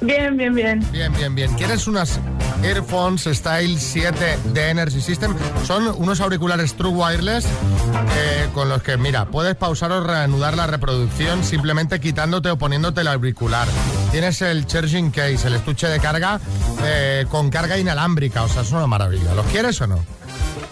Bien, 0.00 0.36
bien, 0.36 0.54
bien. 0.54 0.86
Bien, 0.90 1.12
bien, 1.12 1.34
bien. 1.34 1.52
¿Quieres 1.56 1.86
unas 1.86 2.18
Airphones 2.62 3.24
Style 3.24 3.78
7 3.78 4.38
de 4.44 4.70
Energy 4.70 5.00
System? 5.00 5.34
Son 5.64 5.86
unos 5.96 6.20
auriculares 6.20 6.74
True 6.74 6.90
Wireless 6.90 7.44
eh, 7.44 8.48
con 8.52 8.68
los 8.68 8.82
que, 8.82 8.96
mira, 8.96 9.26
puedes 9.26 9.54
pausar 9.54 9.92
o 9.92 10.02
reanudar 10.02 10.56
la 10.56 10.66
reproducción 10.66 11.44
simplemente 11.44 12.00
quitándote 12.00 12.50
o 12.50 12.58
poniéndote 12.58 13.02
el 13.02 13.08
auricular. 13.08 13.68
Tienes 14.10 14.42
el 14.42 14.66
charging 14.66 15.10
case, 15.10 15.46
el 15.46 15.54
estuche 15.54 15.88
de 15.88 16.00
carga 16.00 16.40
eh, 16.84 17.26
con 17.30 17.50
carga 17.50 17.78
inalámbrica, 17.78 18.42
o 18.42 18.48
sea, 18.48 18.62
es 18.62 18.72
una 18.72 18.86
maravilla. 18.86 19.34
¿Los 19.34 19.46
quieres 19.46 19.80
o 19.80 19.86
no? 19.86 20.04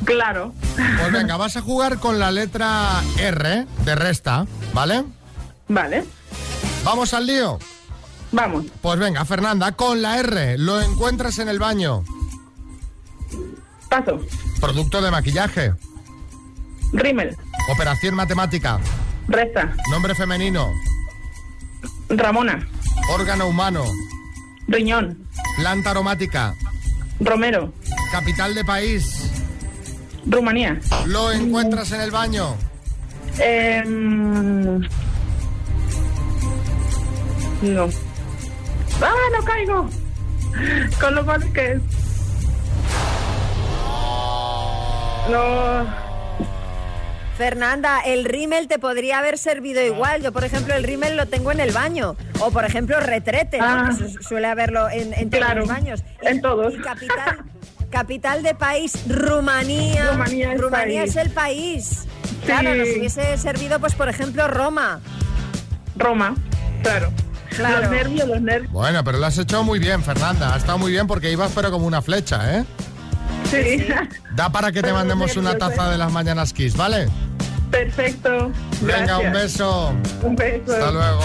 Claro. 0.04 0.52
Pues 0.74 1.12
venga, 1.12 1.36
vas 1.38 1.56
a 1.56 1.62
jugar 1.62 1.98
con 1.98 2.18
la 2.18 2.30
letra 2.30 3.02
R 3.18 3.66
de 3.84 3.94
resta, 3.94 4.46
¿vale? 4.72 5.04
Vale. 5.68 6.04
¿Vamos 6.84 7.12
al 7.14 7.26
lío? 7.26 7.58
Vamos. 8.32 8.66
Pues 8.82 8.98
venga, 8.98 9.24
Fernanda, 9.24 9.72
con 9.72 10.02
la 10.02 10.18
R, 10.18 10.58
lo 10.58 10.80
encuentras 10.80 11.38
en 11.38 11.48
el 11.48 11.58
baño. 11.58 12.02
Paso. 13.88 14.20
Producto 14.60 15.00
de 15.00 15.10
maquillaje. 15.10 15.74
Rímel. 16.92 17.36
Operación 17.72 18.14
matemática. 18.14 18.78
Resta. 19.28 19.74
Nombre 19.90 20.14
femenino. 20.14 20.70
Ramona. 22.08 22.66
Órgano 23.10 23.48
humano. 23.48 23.84
Riñón. 24.68 25.18
Planta 25.56 25.90
aromática. 25.90 26.54
Romero. 27.20 27.72
Capital 28.12 28.54
de 28.54 28.64
país. 28.64 29.30
Rumanía. 30.26 30.78
Lo 31.06 31.32
encuentras 31.32 31.92
en 31.92 32.00
el 32.00 32.10
baño. 32.10 32.56
Em, 33.38 34.80
No. 37.62 37.88
¡Ah, 39.26 39.38
no 39.38 39.44
caigo! 39.44 39.88
Con 41.00 41.14
lo 41.14 41.24
mal 41.24 41.52
que 41.52 41.72
es. 41.72 41.80
No. 45.30 46.06
Fernanda, 47.36 48.00
el 48.00 48.24
rímel 48.24 48.66
te 48.68 48.78
podría 48.78 49.18
haber 49.18 49.36
servido 49.36 49.82
igual. 49.82 50.22
Yo, 50.22 50.32
por 50.32 50.44
ejemplo, 50.44 50.74
el 50.74 50.84
rímel 50.84 51.16
lo 51.16 51.26
tengo 51.26 51.52
en 51.52 51.60
el 51.60 51.72
baño. 51.72 52.16
O, 52.40 52.50
por 52.50 52.64
ejemplo, 52.64 52.98
retrete, 53.00 53.58
¿no? 53.58 53.64
Ah. 53.66 53.90
que 53.90 54.08
su- 54.08 54.22
suele 54.22 54.46
haberlo 54.46 54.88
en, 54.88 55.12
en 55.12 55.28
todos 55.28 55.44
Claro, 55.44 55.60
los 55.60 55.68
baños. 55.68 56.02
en 56.22 56.40
todos. 56.40 56.72
Y 56.74 56.78
capital, 56.78 57.38
capital 57.90 58.42
de 58.42 58.54
país, 58.54 58.92
Rumanía. 59.08 60.12
Rumanía 60.12 60.52
es 60.54 60.62
país. 60.62 61.10
es 61.10 61.16
el 61.16 61.30
país. 61.30 62.04
Claro, 62.46 62.74
nos 62.74 62.88
hubiese 62.96 63.36
servido, 63.36 63.80
pues, 63.80 63.94
por 63.94 64.08
ejemplo, 64.08 64.46
Roma. 64.48 65.00
Roma, 65.96 66.34
claro. 66.82 67.10
Claro. 67.56 67.80
Los 67.82 67.90
nervios, 67.90 68.28
los 68.28 68.40
nervios. 68.40 68.72
Bueno, 68.72 69.02
pero 69.04 69.18
lo 69.18 69.26
has 69.26 69.38
hecho 69.38 69.62
muy 69.64 69.78
bien, 69.78 70.02
Fernanda. 70.02 70.54
Ha 70.54 70.58
estado 70.58 70.78
muy 70.78 70.92
bien 70.92 71.06
porque 71.06 71.30
ibas 71.32 71.52
pero 71.54 71.70
como 71.70 71.86
una 71.86 72.02
flecha, 72.02 72.58
¿eh? 72.58 72.64
Sí. 73.50 73.86
Da 74.34 74.50
para 74.50 74.68
que 74.68 74.76
te 74.80 74.82
Pero 74.82 74.94
mandemos 74.96 75.36
una 75.36 75.52
nervios, 75.52 75.70
taza 75.70 75.88
¿eh? 75.88 75.92
de 75.92 75.98
las 75.98 76.12
mañanas 76.12 76.52
Kiss, 76.52 76.76
¿vale? 76.76 77.08
Perfecto. 77.70 78.50
Venga, 78.80 79.18
un 79.18 79.32
beso. 79.32 79.92
Un 80.22 80.36
beso. 80.36 80.72
Hasta 80.72 80.90
luego. 80.90 81.20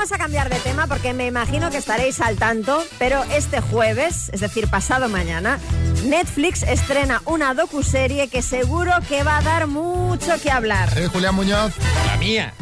Vamos 0.00 0.12
a 0.12 0.16
cambiar 0.18 0.48
de 0.48 0.58
tema 0.60 0.86
porque 0.86 1.12
me 1.12 1.26
imagino 1.26 1.68
que 1.68 1.76
estaréis 1.76 2.22
al 2.22 2.36
tanto, 2.36 2.82
pero 2.98 3.22
este 3.24 3.60
jueves, 3.60 4.30
es 4.32 4.40
decir, 4.40 4.66
pasado 4.70 5.10
mañana, 5.10 5.58
Netflix 6.06 6.62
estrena 6.62 7.20
una 7.26 7.52
docuserie 7.52 8.28
que 8.28 8.40
seguro 8.40 8.92
que 9.10 9.22
va 9.24 9.36
a 9.36 9.42
dar 9.42 9.66
mucho 9.66 10.40
que 10.42 10.50
hablar. 10.50 10.88
Julián 11.12 11.34
Muñoz. 11.34 11.74
La 12.06 12.16
mía. 12.16 12.54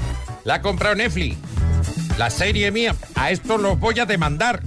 La 0.42 0.54
ha 0.54 0.62
comprado 0.62 0.96
Netflix. 0.96 1.36
La 2.18 2.28
serie 2.28 2.72
mía. 2.72 2.96
A 3.14 3.30
esto 3.30 3.56
los 3.56 3.78
voy 3.78 4.00
a 4.00 4.04
demandar. 4.04 4.60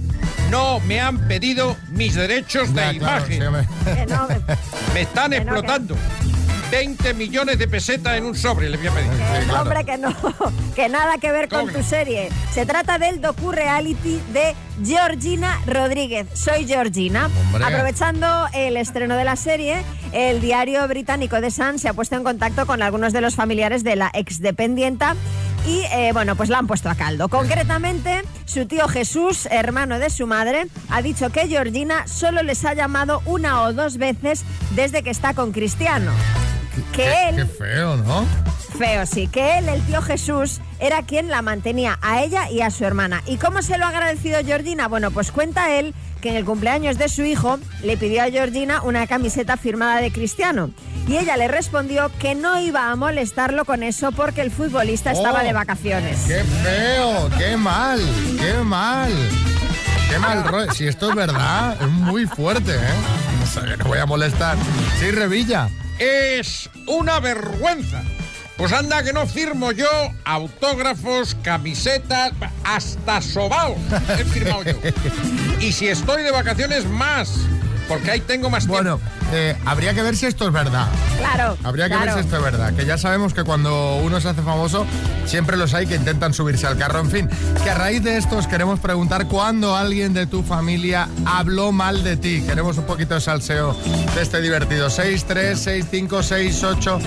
No 0.48 0.80
me 0.80 0.98
han 0.98 1.28
pedido 1.28 1.76
mis 1.90 2.14
derechos 2.14 2.72
de 2.72 2.80
Ya, 2.80 2.98
claro, 2.98 3.26
imagen. 3.34 3.66
sí, 3.84 4.54
me 4.94 5.02
están 5.02 5.30
que 5.32 5.44
no, 5.44 5.52
explotando. 5.52 5.94
20 6.72 7.12
millones 7.12 7.58
de 7.58 7.68
pesetas 7.68 8.16
en 8.16 8.24
un 8.24 8.34
sobre 8.34 8.70
le 8.70 8.78
voy 8.78 8.86
a 8.86 8.92
pedir. 8.92 9.10
hombre, 9.52 9.84
que 9.84 9.98
no, 9.98 10.16
que 10.74 10.88
nada 10.88 11.18
que 11.18 11.30
ver 11.30 11.46
con 11.50 11.60
¿Cómo 11.60 11.72
que 11.72 11.78
tu 11.80 11.84
serie. 11.84 12.30
Se 12.50 12.64
trata 12.64 12.98
del 12.98 13.20
docu-reality 13.20 14.18
de 14.32 14.54
Georgina 14.82 15.60
Rodríguez. 15.66 16.28
Soy 16.32 16.66
Georgina. 16.66 17.28
Hombre. 17.52 17.62
Aprovechando 17.62 18.46
el 18.54 18.78
estreno 18.78 19.16
de 19.16 19.24
la 19.24 19.36
serie, 19.36 19.82
el 20.12 20.40
diario 20.40 20.88
británico 20.88 21.42
The 21.42 21.50
Sun 21.50 21.78
se 21.78 21.90
ha 21.90 21.92
puesto 21.92 22.16
en 22.16 22.24
contacto 22.24 22.64
con 22.64 22.82
algunos 22.82 23.12
de 23.12 23.20
los 23.20 23.34
familiares 23.34 23.84
de 23.84 23.96
la 23.96 24.10
exdependienta 24.14 25.14
y, 25.66 25.82
eh, 25.92 26.12
bueno, 26.14 26.36
pues 26.36 26.48
la 26.48 26.56
han 26.56 26.66
puesto 26.66 26.88
a 26.88 26.94
caldo. 26.94 27.28
Concretamente, 27.28 28.22
su 28.46 28.64
tío 28.64 28.88
Jesús, 28.88 29.46
hermano 29.50 29.98
de 29.98 30.08
su 30.08 30.26
madre, 30.26 30.68
ha 30.88 31.02
dicho 31.02 31.28
que 31.28 31.48
Georgina 31.48 32.08
solo 32.08 32.42
les 32.42 32.64
ha 32.64 32.72
llamado 32.72 33.20
una 33.26 33.60
o 33.60 33.74
dos 33.74 33.98
veces 33.98 34.42
desde 34.74 35.02
que 35.02 35.10
está 35.10 35.34
con 35.34 35.52
Cristiano. 35.52 36.12
Que 36.74 36.82
Qué, 36.92 37.28
él... 37.28 37.36
qué 37.36 37.46
feo, 37.46 37.96
¿no? 37.98 38.26
Feo, 38.78 39.04
sí, 39.06 39.28
que 39.28 39.58
él, 39.58 39.68
el 39.68 39.82
tío 39.82 40.00
Jesús, 40.00 40.60
era 40.80 41.02
quien 41.02 41.28
la 41.28 41.42
mantenía 41.42 41.98
a 42.00 42.22
ella 42.22 42.50
y 42.50 42.62
a 42.62 42.70
su 42.70 42.84
hermana. 42.84 43.22
¿Y 43.26 43.36
cómo 43.36 43.60
se 43.62 43.76
lo 43.76 43.84
ha 43.84 43.88
agradecido 43.88 44.40
Georgina? 44.44 44.88
Bueno, 44.88 45.10
pues 45.10 45.30
cuenta 45.30 45.70
él 45.78 45.94
que 46.22 46.30
en 46.30 46.36
el 46.36 46.44
cumpleaños 46.44 46.96
de 46.98 47.08
su 47.08 47.22
hijo 47.22 47.58
le 47.82 47.96
pidió 47.96 48.22
a 48.22 48.30
Georgina 48.30 48.80
una 48.82 49.06
camiseta 49.06 49.56
firmada 49.56 50.00
de 50.00 50.10
Cristiano. 50.10 50.70
Y 51.06 51.16
ella 51.18 51.36
le 51.36 51.48
respondió 51.48 52.10
que 52.18 52.34
no 52.34 52.60
iba 52.60 52.90
a 52.90 52.96
molestarlo 52.96 53.64
con 53.64 53.82
eso 53.82 54.12
porque 54.12 54.40
el 54.40 54.50
futbolista 54.50 55.10
estaba 55.10 55.40
Oh, 55.42 55.44
de 55.44 55.52
vacaciones. 55.52 56.20
¡Qué 56.26 56.42
feo! 56.62 57.28
¡Qué 57.36 57.56
mal! 57.56 58.00
¡Qué 58.38 58.54
mal! 58.64 59.12
¡Qué 60.08 60.18
mal 60.18 60.44
rollo! 60.44 60.72
Si 60.72 60.86
esto 60.86 61.10
es 61.10 61.16
verdad, 61.16 61.76
es 61.80 61.88
muy 61.88 62.26
fuerte, 62.26 62.72
¿eh? 62.74 63.76
No 63.78 63.84
voy 63.86 63.98
a 63.98 64.06
molestar. 64.06 64.56
Sí, 64.98 65.10
Revilla. 65.10 65.68
Es 65.98 66.70
una 66.86 67.20
vergüenza. 67.20 68.02
Pues 68.56 68.72
anda 68.72 69.02
que 69.02 69.12
no 69.12 69.26
firmo 69.26 69.72
yo 69.72 69.88
autógrafos, 70.24 71.36
camisetas, 71.42 72.32
hasta 72.64 73.20
sobaos 73.20 73.78
he 74.18 74.24
firmado 74.24 74.62
yo. 74.62 74.78
Y 75.60 75.72
si 75.72 75.88
estoy 75.88 76.22
de 76.22 76.30
vacaciones, 76.30 76.86
más. 76.86 77.34
Porque 77.88 78.10
ahí 78.10 78.20
tengo 78.20 78.50
más 78.50 78.66
Bueno, 78.66 79.00
eh, 79.32 79.56
habría 79.64 79.94
que 79.94 80.02
ver 80.02 80.16
si 80.16 80.26
esto 80.26 80.46
es 80.46 80.52
verdad. 80.52 80.86
Claro. 81.18 81.56
Habría 81.62 81.86
que 81.86 81.94
claro. 81.94 82.06
ver 82.06 82.14
si 82.14 82.20
esto 82.20 82.36
es 82.36 82.42
verdad. 82.42 82.74
Que 82.74 82.84
ya 82.84 82.98
sabemos 82.98 83.34
que 83.34 83.44
cuando 83.44 83.96
uno 83.96 84.20
se 84.20 84.28
hace 84.28 84.42
famoso, 84.42 84.86
siempre 85.26 85.56
los 85.56 85.74
hay 85.74 85.86
que 85.86 85.96
intentan 85.96 86.34
subirse 86.34 86.66
al 86.66 86.76
carro. 86.76 87.00
En 87.00 87.10
fin, 87.10 87.28
que 87.62 87.70
a 87.70 87.74
raíz 87.74 88.02
de 88.02 88.16
esto 88.16 88.36
os 88.36 88.46
queremos 88.46 88.80
preguntar 88.80 89.26
cuándo 89.26 89.76
alguien 89.76 90.12
de 90.14 90.26
tu 90.26 90.42
familia 90.42 91.08
habló 91.26 91.72
mal 91.72 92.02
de 92.04 92.16
ti. 92.16 92.42
Queremos 92.42 92.78
un 92.78 92.84
poquito 92.84 93.14
de 93.14 93.20
salseo 93.20 93.76
de 94.14 94.22
este 94.22 94.40
divertido. 94.40 94.90
6, 94.90 95.24
3, 95.26 95.58
6, 95.58 95.86
5, 95.90 96.22
6, 96.22 96.64
8, 96.64 96.98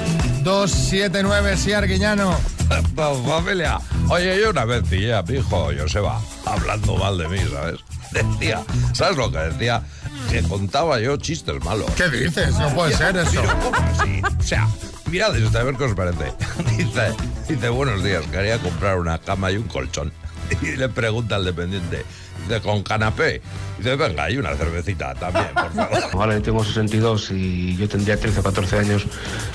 2, 0.44 0.72
7, 0.72 1.24
9. 1.24 1.58
Sí, 1.58 1.74
Arguiñano. 1.74 2.36
Familia, 2.96 3.79
oye, 4.10 4.39
yo 4.39 4.50
una 4.50 4.65
vez 4.65 4.84
pillé 4.89 5.13
a 5.13 5.22
mi 5.22 5.36
hijo 5.36 5.70
Joseba 5.77 6.20
hablando 6.46 6.98
mal 6.98 7.17
de 7.17 7.27
mí, 7.27 7.39
¿sabes? 7.51 7.79
Decía, 8.12 8.63
¿sabes 8.94 9.17
lo 9.17 9.32
que 9.32 9.38
decía? 9.38 9.84
Que 10.29 10.41
contaba 10.44 11.00
yo 11.00 11.17
chistes 11.17 11.63
malos. 11.63 11.89
¿Qué 11.96 12.10
dices? 12.10 12.55
No 12.58 12.70
puede 12.74 12.96
ser 12.96 13.15
eso. 13.17 13.29
Pero 13.41 13.60
¿cómo 13.60 13.77
así? 13.77 14.22
O 14.39 14.44
sea, 14.44 14.67
mirad 15.10 15.36
esto, 15.36 15.58
a 15.60 15.63
ver 15.63 15.75
qué 15.75 15.84
os 15.86 15.94
parece. 15.96 16.34
Dice, 16.77 17.13
dice, 17.48 17.70
buenos 17.70 18.03
días, 18.03 18.24
quería 18.32 18.58
comprar 18.60 19.00
una 19.00 19.17
cama 19.20 19.51
y 19.51 19.58
un 19.58 19.63
colchón. 19.63 20.12
Y 20.62 20.75
le 20.75 20.89
pregunta 20.89 21.38
al 21.38 21.46
dependiente, 21.46 22.05
dice, 22.48 22.62
¿con 22.62 22.84
canapé? 22.84 23.41
Dice, 23.77 23.96
venga, 23.96 24.29
y 24.29 24.38
una 24.38 24.53
cervecita 24.55 25.13
también, 25.15 25.48
por 25.53 25.74
favor. 25.74 26.00
Ahora 26.13 26.34
yo 26.36 26.41
tengo 26.41 26.63
62 26.63 27.32
y 27.32 27.75
yo 27.77 27.88
tendría 27.89 28.20
13 28.20 28.41
o 28.41 28.44
14 28.44 28.79
años. 28.79 29.05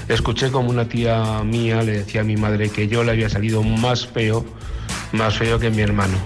Escuché 0.08 0.50
como 0.50 0.70
una 0.70 0.88
tía 0.88 1.42
mía 1.44 1.82
le 1.82 1.98
decía 1.98 2.22
a 2.22 2.24
mi 2.24 2.36
madre 2.36 2.70
que 2.70 2.88
yo 2.88 3.04
le 3.04 3.12
había 3.12 3.28
salido 3.28 3.62
más 3.62 4.06
feo, 4.06 4.44
más 5.12 5.36
feo 5.38 5.58
que 5.60 5.70
mi 5.70 5.82
hermano. 5.82 6.16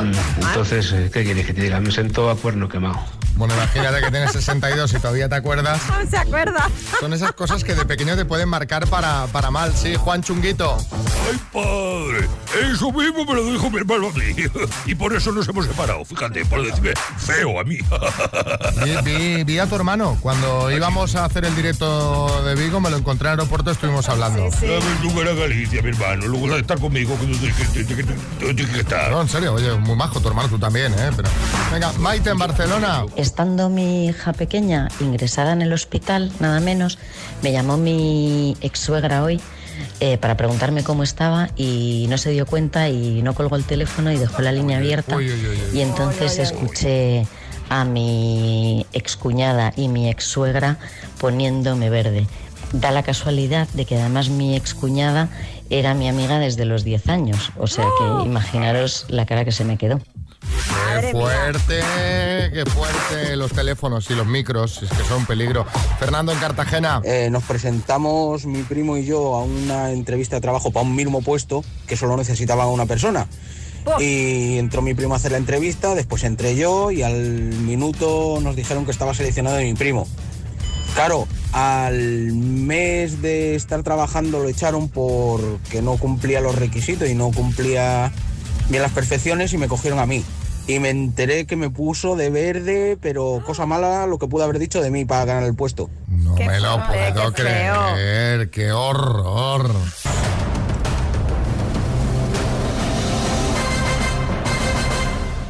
Mm, 0.00 0.42
Entonces, 0.48 0.92
eh, 0.92 1.10
¿qué 1.12 1.24
quieres 1.24 1.46
que 1.46 1.54
te 1.54 1.62
diga? 1.62 1.80
Me 1.80 1.90
sentó 1.90 2.30
a 2.30 2.36
cuerno 2.36 2.68
quemado. 2.68 3.00
Bueno, 3.40 3.54
imagínate 3.54 4.02
que 4.02 4.10
tienes 4.10 4.32
62 4.32 4.92
y 4.92 4.96
todavía 4.98 5.26
te 5.30 5.34
acuerdas. 5.34 5.80
¿Se 6.10 6.18
acuerda? 6.18 6.68
Son 7.00 7.14
esas 7.14 7.32
cosas 7.32 7.64
que 7.64 7.74
de 7.74 7.86
pequeño 7.86 8.14
te 8.14 8.26
pueden 8.26 8.50
marcar 8.50 8.86
para, 8.88 9.26
para 9.28 9.50
mal. 9.50 9.72
Sí, 9.74 9.96
Juan 9.96 10.22
Chunguito. 10.22 10.76
¡Ay, 11.30 11.40
padre! 11.50 12.28
Eso 12.70 12.92
mismo 12.92 13.24
me 13.24 13.32
lo 13.34 13.44
dijo 13.46 13.70
mi 13.70 13.78
hermano 13.78 14.08
a 14.08 14.12
mí. 14.12 14.34
Y 14.84 14.94
por 14.94 15.14
eso 15.14 15.32
nos 15.32 15.48
hemos 15.48 15.64
separado, 15.64 16.04
fíjate, 16.04 16.44
por 16.44 16.62
decirme 16.62 16.92
feo 17.16 17.58
a 17.58 17.64
mí. 17.64 17.78
Vi, 18.84 18.96
vi- 19.04 19.44
vi 19.44 19.58
a 19.58 19.66
tu 19.66 19.74
hermano. 19.76 20.18
Cuando 20.20 20.70
íbamos 20.70 21.14
a 21.16 21.24
hacer 21.24 21.46
el 21.46 21.56
directo 21.56 22.42
de 22.44 22.54
Vigo, 22.56 22.78
me 22.80 22.90
lo 22.90 22.98
encontré 22.98 23.28
en 23.28 23.32
el 23.34 23.38
aeropuerto, 23.40 23.70
estuvimos 23.70 24.06
hablando. 24.10 24.50
Tú 25.00 25.18
era 25.18 25.32
Galicia, 25.32 25.80
mi 25.80 25.88
hermano. 25.88 26.26
Luego 26.26 26.48
de 26.48 26.60
estar 26.60 26.78
conmigo, 26.78 27.16
que 27.18 28.54
que- 28.54 28.80
está. 28.80 29.08
No, 29.08 29.22
en 29.22 29.28
serio, 29.30 29.54
oye, 29.54 29.72
muy 29.78 29.96
majo 29.96 30.20
tu 30.20 30.28
hermano, 30.28 30.48
tú 30.50 30.58
también, 30.58 30.92
¿eh? 30.92 31.10
Pero... 31.16 31.28
Venga, 31.72 31.92
Maite 31.98 32.30
en 32.30 32.38
Barcelona. 32.38 33.04
Estando 33.30 33.68
mi 33.68 34.08
hija 34.08 34.32
pequeña 34.32 34.88
ingresada 34.98 35.52
en 35.52 35.62
el 35.62 35.72
hospital, 35.72 36.32
nada 36.40 36.58
menos, 36.58 36.98
me 37.42 37.52
llamó 37.52 37.76
mi 37.76 38.56
ex 38.60 38.80
suegra 38.80 39.22
hoy 39.22 39.40
eh, 40.00 40.18
para 40.18 40.36
preguntarme 40.36 40.82
cómo 40.82 41.04
estaba 41.04 41.48
y 41.54 42.06
no 42.10 42.18
se 42.18 42.32
dio 42.32 42.44
cuenta 42.44 42.88
y 42.88 43.22
no 43.22 43.32
colgó 43.34 43.54
el 43.54 43.62
teléfono 43.62 44.10
y 44.10 44.18
dejó 44.18 44.42
la 44.42 44.50
línea 44.50 44.78
abierta. 44.78 45.16
Y 45.72 45.80
entonces 45.80 46.40
escuché 46.40 47.24
a 47.68 47.84
mi 47.84 48.84
excuñada 48.92 49.72
y 49.76 49.86
mi 49.86 50.10
ex 50.10 50.24
suegra 50.24 50.78
poniéndome 51.20 51.88
verde. 51.88 52.26
Da 52.72 52.90
la 52.90 53.04
casualidad 53.04 53.68
de 53.74 53.84
que 53.84 53.96
además 53.96 54.28
mi 54.28 54.56
excuñada 54.56 55.28
era 55.70 55.94
mi 55.94 56.08
amiga 56.08 56.40
desde 56.40 56.64
los 56.64 56.82
10 56.82 57.08
años, 57.08 57.52
o 57.56 57.68
sea 57.68 57.86
que 57.96 58.24
imaginaros 58.24 59.06
la 59.08 59.24
cara 59.24 59.44
que 59.44 59.52
se 59.52 59.64
me 59.64 59.78
quedó. 59.78 60.00
Qué 61.00 61.12
fuerte, 61.12 61.80
qué 62.52 62.64
fuerte 62.66 63.36
los 63.36 63.52
teléfonos 63.52 64.10
y 64.10 64.14
los 64.14 64.26
micros, 64.26 64.82
es 64.82 64.90
que 64.90 65.02
son 65.04 65.18
un 65.18 65.26
peligro. 65.26 65.64
Fernando 65.98 66.30
en 66.32 66.38
Cartagena. 66.38 67.00
Eh, 67.04 67.28
nos 67.30 67.42
presentamos 67.44 68.44
mi 68.44 68.62
primo 68.62 68.98
y 68.98 69.06
yo 69.06 69.36
a 69.36 69.42
una 69.42 69.92
entrevista 69.92 70.36
de 70.36 70.42
trabajo 70.42 70.70
para 70.72 70.84
un 70.84 70.94
mismo 70.94 71.22
puesto 71.22 71.64
que 71.86 71.96
solo 71.96 72.16
necesitaba 72.16 72.66
una 72.66 72.84
persona. 72.84 73.26
Y 73.98 74.58
entró 74.58 74.82
mi 74.82 74.92
primo 74.92 75.14
a 75.14 75.16
hacer 75.16 75.32
la 75.32 75.38
entrevista, 75.38 75.94
después 75.94 76.22
entré 76.24 76.54
yo 76.54 76.90
y 76.90 77.02
al 77.02 77.14
minuto 77.14 78.38
nos 78.42 78.54
dijeron 78.54 78.84
que 78.84 78.90
estaba 78.90 79.14
seleccionado 79.14 79.58
mi 79.58 79.72
primo. 79.72 80.06
Claro, 80.94 81.26
al 81.52 82.32
mes 82.32 83.22
de 83.22 83.54
estar 83.54 83.82
trabajando 83.82 84.40
lo 84.40 84.48
echaron 84.48 84.90
porque 84.90 85.80
no 85.80 85.96
cumplía 85.96 86.42
los 86.42 86.56
requisitos 86.56 87.08
y 87.08 87.14
no 87.14 87.30
cumplía 87.30 88.12
bien 88.68 88.82
las 88.82 88.92
perfecciones 88.92 89.52
y 89.54 89.58
me 89.58 89.66
cogieron 89.66 89.98
a 89.98 90.04
mí. 90.04 90.22
Y 90.66 90.78
me 90.78 90.90
enteré 90.90 91.46
que 91.46 91.56
me 91.56 91.68
puso 91.70 92.14
de 92.16 92.30
verde, 92.30 92.96
pero 93.00 93.42
cosa 93.44 93.66
mala 93.66 94.06
lo 94.06 94.18
que 94.18 94.28
pudo 94.28 94.44
haber 94.44 94.58
dicho 94.58 94.80
de 94.80 94.90
mí 94.90 95.04
para 95.04 95.24
ganar 95.24 95.44
el 95.44 95.54
puesto. 95.56 95.90
No 96.06 96.34
me 96.36 96.60
lo 96.60 96.78
fuerte, 96.84 97.12
puedo 97.12 97.32
qué 97.32 97.42
feo. 97.42 97.92
creer, 97.94 98.50
qué 98.50 98.72
horror. 98.72 99.70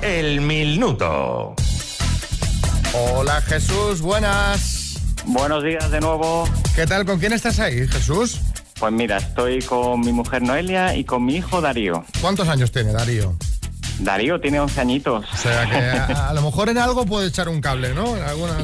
El 0.02 0.40
minuto. 0.40 1.54
Hola 2.94 3.40
Jesús, 3.42 4.00
buenas. 4.00 4.98
Buenos 5.26 5.62
días 5.62 5.90
de 5.90 6.00
nuevo. 6.00 6.48
¿Qué 6.74 6.86
tal? 6.86 7.04
¿Con 7.04 7.18
quién 7.18 7.32
estás 7.32 7.60
ahí, 7.60 7.86
Jesús? 7.86 8.40
Pues 8.78 8.92
mira, 8.92 9.18
estoy 9.18 9.60
con 9.62 10.00
mi 10.00 10.12
mujer 10.12 10.40
Noelia 10.42 10.96
y 10.96 11.04
con 11.04 11.24
mi 11.24 11.36
hijo 11.36 11.60
Darío. 11.60 12.04
¿Cuántos 12.22 12.48
años 12.48 12.72
tiene 12.72 12.92
Darío? 12.92 13.36
Darío 14.00 14.40
tiene 14.40 14.60
11 14.60 14.80
añitos. 14.80 15.24
O 15.32 15.36
sea 15.36 15.68
que 15.68 15.76
a, 15.76 16.28
a 16.30 16.34
lo 16.34 16.42
mejor 16.42 16.68
en 16.68 16.78
algo 16.78 17.04
puede 17.06 17.28
echar 17.28 17.48
un 17.48 17.60
cable, 17.60 17.94
¿no? 17.94 18.14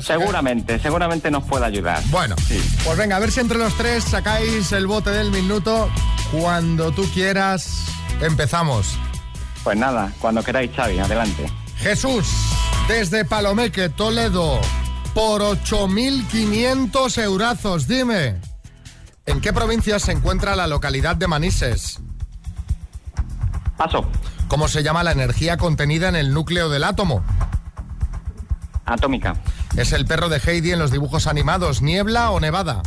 Seguramente, 0.02 0.78
seguramente 0.78 1.30
nos 1.30 1.44
puede 1.44 1.64
ayudar. 1.66 2.02
Bueno, 2.10 2.36
pues 2.84 2.96
venga, 2.96 3.16
a 3.16 3.18
ver 3.18 3.30
si 3.30 3.40
entre 3.40 3.58
los 3.58 3.74
tres 3.76 4.04
sacáis 4.04 4.72
el 4.72 4.86
bote 4.86 5.10
del 5.10 5.30
minuto. 5.30 5.90
Cuando 6.32 6.90
tú 6.92 7.04
quieras, 7.12 7.84
empezamos. 8.20 8.98
Pues 9.62 9.76
nada, 9.76 10.12
cuando 10.20 10.42
queráis, 10.42 10.70
Xavi, 10.74 10.98
adelante. 10.98 11.50
Jesús, 11.78 12.26
desde 12.88 13.24
Palomeque, 13.24 13.88
Toledo, 13.88 14.60
por 15.14 15.42
8.500 15.42 17.22
eurazos, 17.22 17.86
dime. 17.86 18.36
¿En 19.26 19.40
qué 19.40 19.52
provincia 19.52 19.98
se 19.98 20.12
encuentra 20.12 20.54
la 20.56 20.66
localidad 20.66 21.16
de 21.16 21.26
Manises? 21.26 21.98
Paso. 23.76 24.06
¿Cómo 24.48 24.68
se 24.68 24.82
llama 24.82 25.02
la 25.02 25.12
energía 25.12 25.56
contenida 25.56 26.08
en 26.08 26.16
el 26.16 26.32
núcleo 26.32 26.68
del 26.68 26.84
átomo? 26.84 27.22
Atómica. 28.84 29.34
¿Es 29.76 29.92
el 29.92 30.06
perro 30.06 30.28
de 30.28 30.38
Heidi 30.38 30.72
en 30.72 30.78
los 30.78 30.92
dibujos 30.92 31.26
animados, 31.26 31.82
niebla 31.82 32.30
o 32.30 32.40
nevada? 32.40 32.82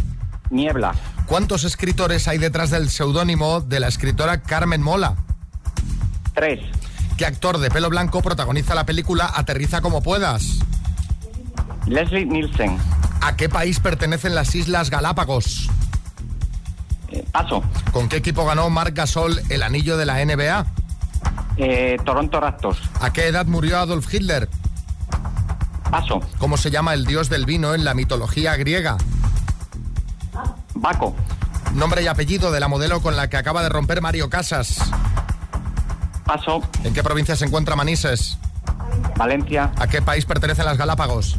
Niebla. 0.49 0.93
¿Cuántos 1.25 1.63
escritores 1.63 2.27
hay 2.27 2.37
detrás 2.37 2.69
del 2.71 2.89
seudónimo 2.89 3.61
de 3.61 3.79
la 3.79 3.87
escritora 3.87 4.41
Carmen 4.41 4.81
Mola? 4.81 5.15
Tres. 6.33 6.59
¿Qué 7.17 7.25
actor 7.25 7.57
de 7.57 7.69
pelo 7.69 7.89
blanco 7.89 8.21
protagoniza 8.21 8.73
la 8.73 8.85
película 8.85 9.29
Aterriza 9.35 9.81
como 9.81 10.01
puedas? 10.01 10.59
Leslie 11.85 12.25
Nielsen. 12.25 12.77
¿A 13.21 13.35
qué 13.35 13.49
país 13.49 13.79
pertenecen 13.79 14.33
las 14.33 14.55
Islas 14.55 14.89
Galápagos? 14.89 15.69
paso. 17.31 17.63
¿Con 17.91 18.07
qué 18.07 18.17
equipo 18.17 18.45
ganó 18.45 18.69
Marc 18.69 18.95
Gasol 18.95 19.41
el 19.49 19.63
anillo 19.63 19.97
de 19.97 20.05
la 20.05 20.23
NBA? 20.23 20.65
Eh, 21.61 21.97
Toronto 22.05 22.39
Raptors. 22.39 22.79
¿A 23.01 23.11
qué 23.11 23.27
edad 23.27 23.45
murió 23.45 23.79
Adolf 23.79 24.11
Hitler? 24.13 24.47
Paso. 25.91 26.21
¿Cómo 26.37 26.55
se 26.55 26.71
llama 26.71 26.93
el 26.93 27.05
dios 27.05 27.29
del 27.29 27.45
vino 27.45 27.73
en 27.73 27.83
la 27.83 27.93
mitología 27.93 28.55
griega? 28.55 28.95
Baco. 30.73 31.13
Nombre 31.73 32.01
y 32.01 32.07
apellido 32.07 32.51
de 32.51 32.61
la 32.61 32.69
modelo 32.69 33.01
con 33.01 33.17
la 33.17 33.29
que 33.29 33.35
acaba 33.35 33.61
de 33.61 33.67
romper 33.67 34.01
Mario 34.01 34.29
Casas. 34.29 34.79
Paso. 36.23 36.61
¿En 36.85 36.93
qué 36.93 37.03
provincia 37.03 37.35
se 37.35 37.43
encuentra 37.43 37.75
Manises? 37.75 38.37
Valencia. 39.17 39.71
¿A 39.77 39.87
qué 39.87 40.01
país 40.01 40.23
pertenecen 40.25 40.63
las 40.63 40.77
Galápagos? 40.77 41.35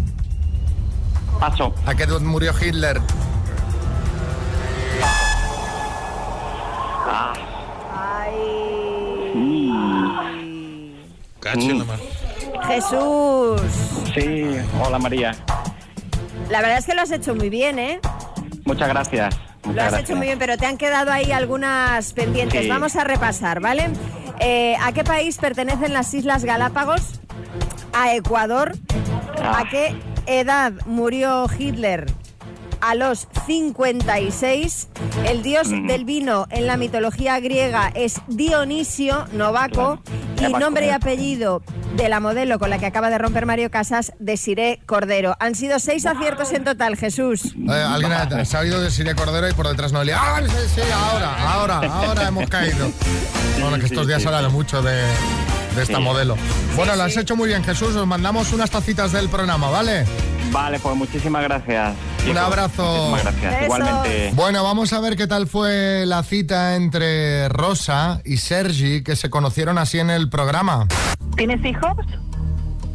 Paso. 1.39 1.75
¿A 1.87 1.95
qué 1.95 2.03
edad 2.03 2.21
murió 2.21 2.53
Hitler? 2.61 3.01
La 11.43 11.85
mar. 11.85 11.99
Jesús, 12.69 13.61
Sí, 14.15 14.45
hola 14.85 14.99
María. 14.99 15.35
la 16.51 16.61
verdad 16.61 16.79
es 16.79 16.87
que 16.87 16.95
lo 16.95 17.03
has 17.03 17.11
hecho 17.11 17.35
muy 17.35 17.49
bien, 17.49 17.79
¿eh? 17.79 18.01
Muchas 18.65 18.89
gracias. 18.89 19.35
Lo 19.65 19.71
has 19.71 19.75
gracias. 19.75 20.01
hecho 20.03 20.17
muy 20.17 20.27
bien, 20.27 20.39
pero 20.39 20.57
te 20.57 20.67
han 20.67 20.77
quedado 20.77 21.13
ahí 21.13 21.33
algunas 21.33 22.13
pendientes. 22.13 22.63
Sí. 22.63 22.69
Vamos 22.69 22.97
a 22.97 23.05
repasar, 23.05 23.61
¿vale? 23.61 23.89
Eh, 24.41 24.77
¿A 24.83 24.93
qué 24.93 25.05
país 25.05 25.39
pertenecen 25.39 25.93
las 25.93 26.13
Islas 26.15 26.45
Galápagos? 26.45 27.21
¿A 27.93 28.15
Ecuador? 28.15 28.75
Ah. 29.43 29.61
¿A 29.61 29.69
qué 29.69 29.95
edad 30.27 30.73
murió 30.87 31.47
Hitler? 31.59 32.07
A 32.81 32.95
los 32.95 33.29
56. 33.47 34.89
El 35.27 35.43
dios 35.43 35.69
Mm. 35.69 35.87
del 35.87 36.05
vino 36.07 36.47
en 36.51 36.67
la 36.67 36.77
mitología 36.79 37.39
griega 37.41 37.91
es 37.95 38.21
Dionisio 38.29 39.27
Novaco. 39.33 40.01
Y 40.41 40.53
nombre 40.55 40.87
y 40.87 40.91
apellido 40.91 41.63
de 41.97 42.09
la 42.09 42.19
modelo 42.21 42.59
con 42.59 42.71
la 42.71 42.79
que 42.79 42.87
acaba 42.87 43.11
de 43.11 43.19
romper 43.19 43.47
Mario 43.47 43.71
Casas, 43.71 44.13
Desiré 44.19 44.81
Cordero. 44.87 45.37
Han 45.39 45.55
sido 45.55 45.79
seis 45.79 46.07
aciertos 46.07 46.53
en 46.53 46.65
total, 46.65 46.97
Jesús. 46.97 47.55
Eh, 47.69 47.73
Alguien 47.73 48.13
ha, 48.13 48.45
se 48.45 48.57
ha 48.57 48.61
oído 48.61 48.81
de 48.81 48.91
Siria 48.91 49.15
Cordero 49.15 49.49
y 49.49 49.53
por 49.53 49.69
detrás 49.69 49.93
Noelia. 49.93 50.17
¡Ah, 50.19 50.41
sí, 50.43 50.53
sí, 50.75 50.81
ahora, 50.95 51.53
ahora, 51.53 51.77
ahora 51.79 52.29
hemos 52.29 52.49
caído! 52.49 52.91
Bueno, 53.61 53.79
que 53.79 53.85
estos 53.85 54.07
días 54.07 54.21
sí. 54.21 54.23
se 54.23 54.29
habla 54.29 54.41
de 54.41 54.49
mucho 54.49 54.81
de, 54.81 55.03
de 55.77 55.83
esta 55.83 56.01
modelo. 56.01 56.35
Bueno, 56.77 56.97
lo 56.97 57.03
has 57.03 57.15
hecho 57.15 57.37
muy 57.37 57.47
bien, 57.47 57.63
Jesús. 57.63 57.95
Os 57.95 58.07
mandamos 58.07 58.55
unas 58.55 58.71
tacitas 58.71 59.13
del 59.13 59.29
programa, 59.29 59.69
¿vale? 59.69 60.07
Vale, 60.53 60.79
pues 60.81 60.97
muchísimas 60.97 61.45
gracias. 61.45 61.95
Un 62.29 62.37
abrazo. 62.37 62.83
Muchísimas 62.83 63.23
gracias. 63.23 63.63
Igualmente. 63.65 64.33
Bueno, 64.35 64.65
vamos 64.65 64.93
a 64.93 65.01
ver 65.01 65.17
qué 65.17 65.27
tal 65.27 65.47
fue 65.47 66.05
la 66.07 66.23
cita 66.23 66.77
entre 66.77 67.49
Rosa 67.49 68.21
y 68.25 68.39
Sergi, 68.39 69.03
que 69.03 69.17
se 69.17 69.31
conocieron 69.31 69.79
así 69.79 70.01
en 70.01 70.11
el 70.11 70.29
programa. 70.29 70.87
¿Tienes 71.37 71.65
hijos? 71.65 71.97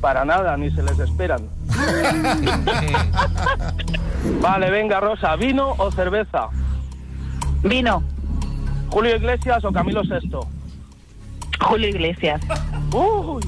Para 0.02 0.26
nada, 0.26 0.58
ni 0.58 0.70
se 0.72 0.84
les 0.84 1.00
esperan. 1.00 1.50
vale, 4.42 4.70
venga, 4.70 5.00
Rosa, 5.00 5.36
¿vino 5.36 5.74
o 5.78 5.92
cerveza? 5.92 6.50
Vino. 7.64 8.04
¿Julio 8.90 9.16
Iglesias 9.16 9.64
o 9.64 9.72
Camilo 9.72 10.02
VI? 10.04 10.30
Julio 11.60 11.88
Iglesias. 11.88 12.42
Uy. 12.92 13.44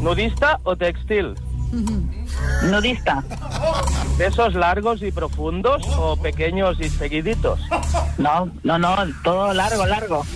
¿Nudista 0.00 0.58
o 0.64 0.76
textil? 0.76 1.34
Nudista. 2.64 3.22
¿Besos 4.18 4.54
largos 4.54 5.02
y 5.02 5.10
profundos 5.12 5.82
o 5.96 6.16
pequeños 6.16 6.76
y 6.80 6.88
seguiditos? 6.88 7.60
No, 8.18 8.50
no, 8.62 8.78
no, 8.78 8.96
todo 9.24 9.52
largo, 9.54 9.86
largo. 9.86 10.26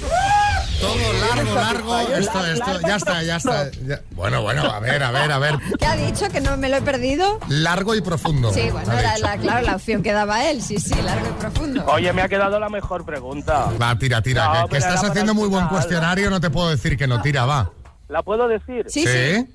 Todo 0.80 0.94
largo, 1.34 1.54
largo. 1.54 1.98
Esto, 2.00 2.46
esto, 2.46 2.80
ya 2.86 2.96
está, 2.96 3.22
ya 3.22 3.36
está. 3.36 3.70
ya- 3.86 4.00
Bueno, 4.12 4.42
bueno, 4.42 4.62
a 4.64 4.80
ver, 4.80 5.02
a 5.02 5.10
ver, 5.10 5.32
a 5.32 5.38
ver. 5.38 5.58
¿Qué 5.78 5.86
ha 5.86 5.96
dicho? 5.96 6.28
¿Que 6.30 6.40
no 6.40 6.56
me 6.56 6.68
lo 6.68 6.76
he 6.76 6.82
perdido? 6.82 7.38
Largo 7.48 7.94
y 7.94 8.00
profundo. 8.00 8.52
Sí, 8.52 8.68
bueno, 8.70 8.92
era 8.92 9.16
la, 9.18 9.36
claro, 9.38 9.64
la 9.66 9.76
opción 9.76 10.02
que 10.02 10.12
daba 10.12 10.44
él. 10.50 10.60
Sí, 10.62 10.78
sí, 10.78 10.94
largo 11.02 11.28
y 11.28 11.40
profundo. 11.40 11.84
Oye, 11.86 12.12
me 12.12 12.22
ha 12.22 12.28
quedado 12.28 12.58
la 12.58 12.68
mejor 12.68 13.04
pregunta. 13.04 13.70
Va, 13.80 13.96
tira, 13.98 14.20
tira. 14.20 14.46
No, 14.46 14.64
que- 14.64 14.72
que, 14.72 14.78
estás 14.78 15.02
haciendo 15.04 15.32
muy 15.34 15.48
buen 15.48 15.66
cuestionario, 15.68 16.28
no 16.30 16.40
te 16.40 16.50
puedo 16.50 16.70
decir 16.70 16.96
que 16.98 17.06
no 17.06 17.22
tira, 17.22 17.44
va. 17.46 17.70
¿La 18.08 18.22
puedo 18.22 18.46
decir? 18.48 18.84
Sí, 18.88 19.06
sí. 19.06 19.12
Sí, 19.36 19.46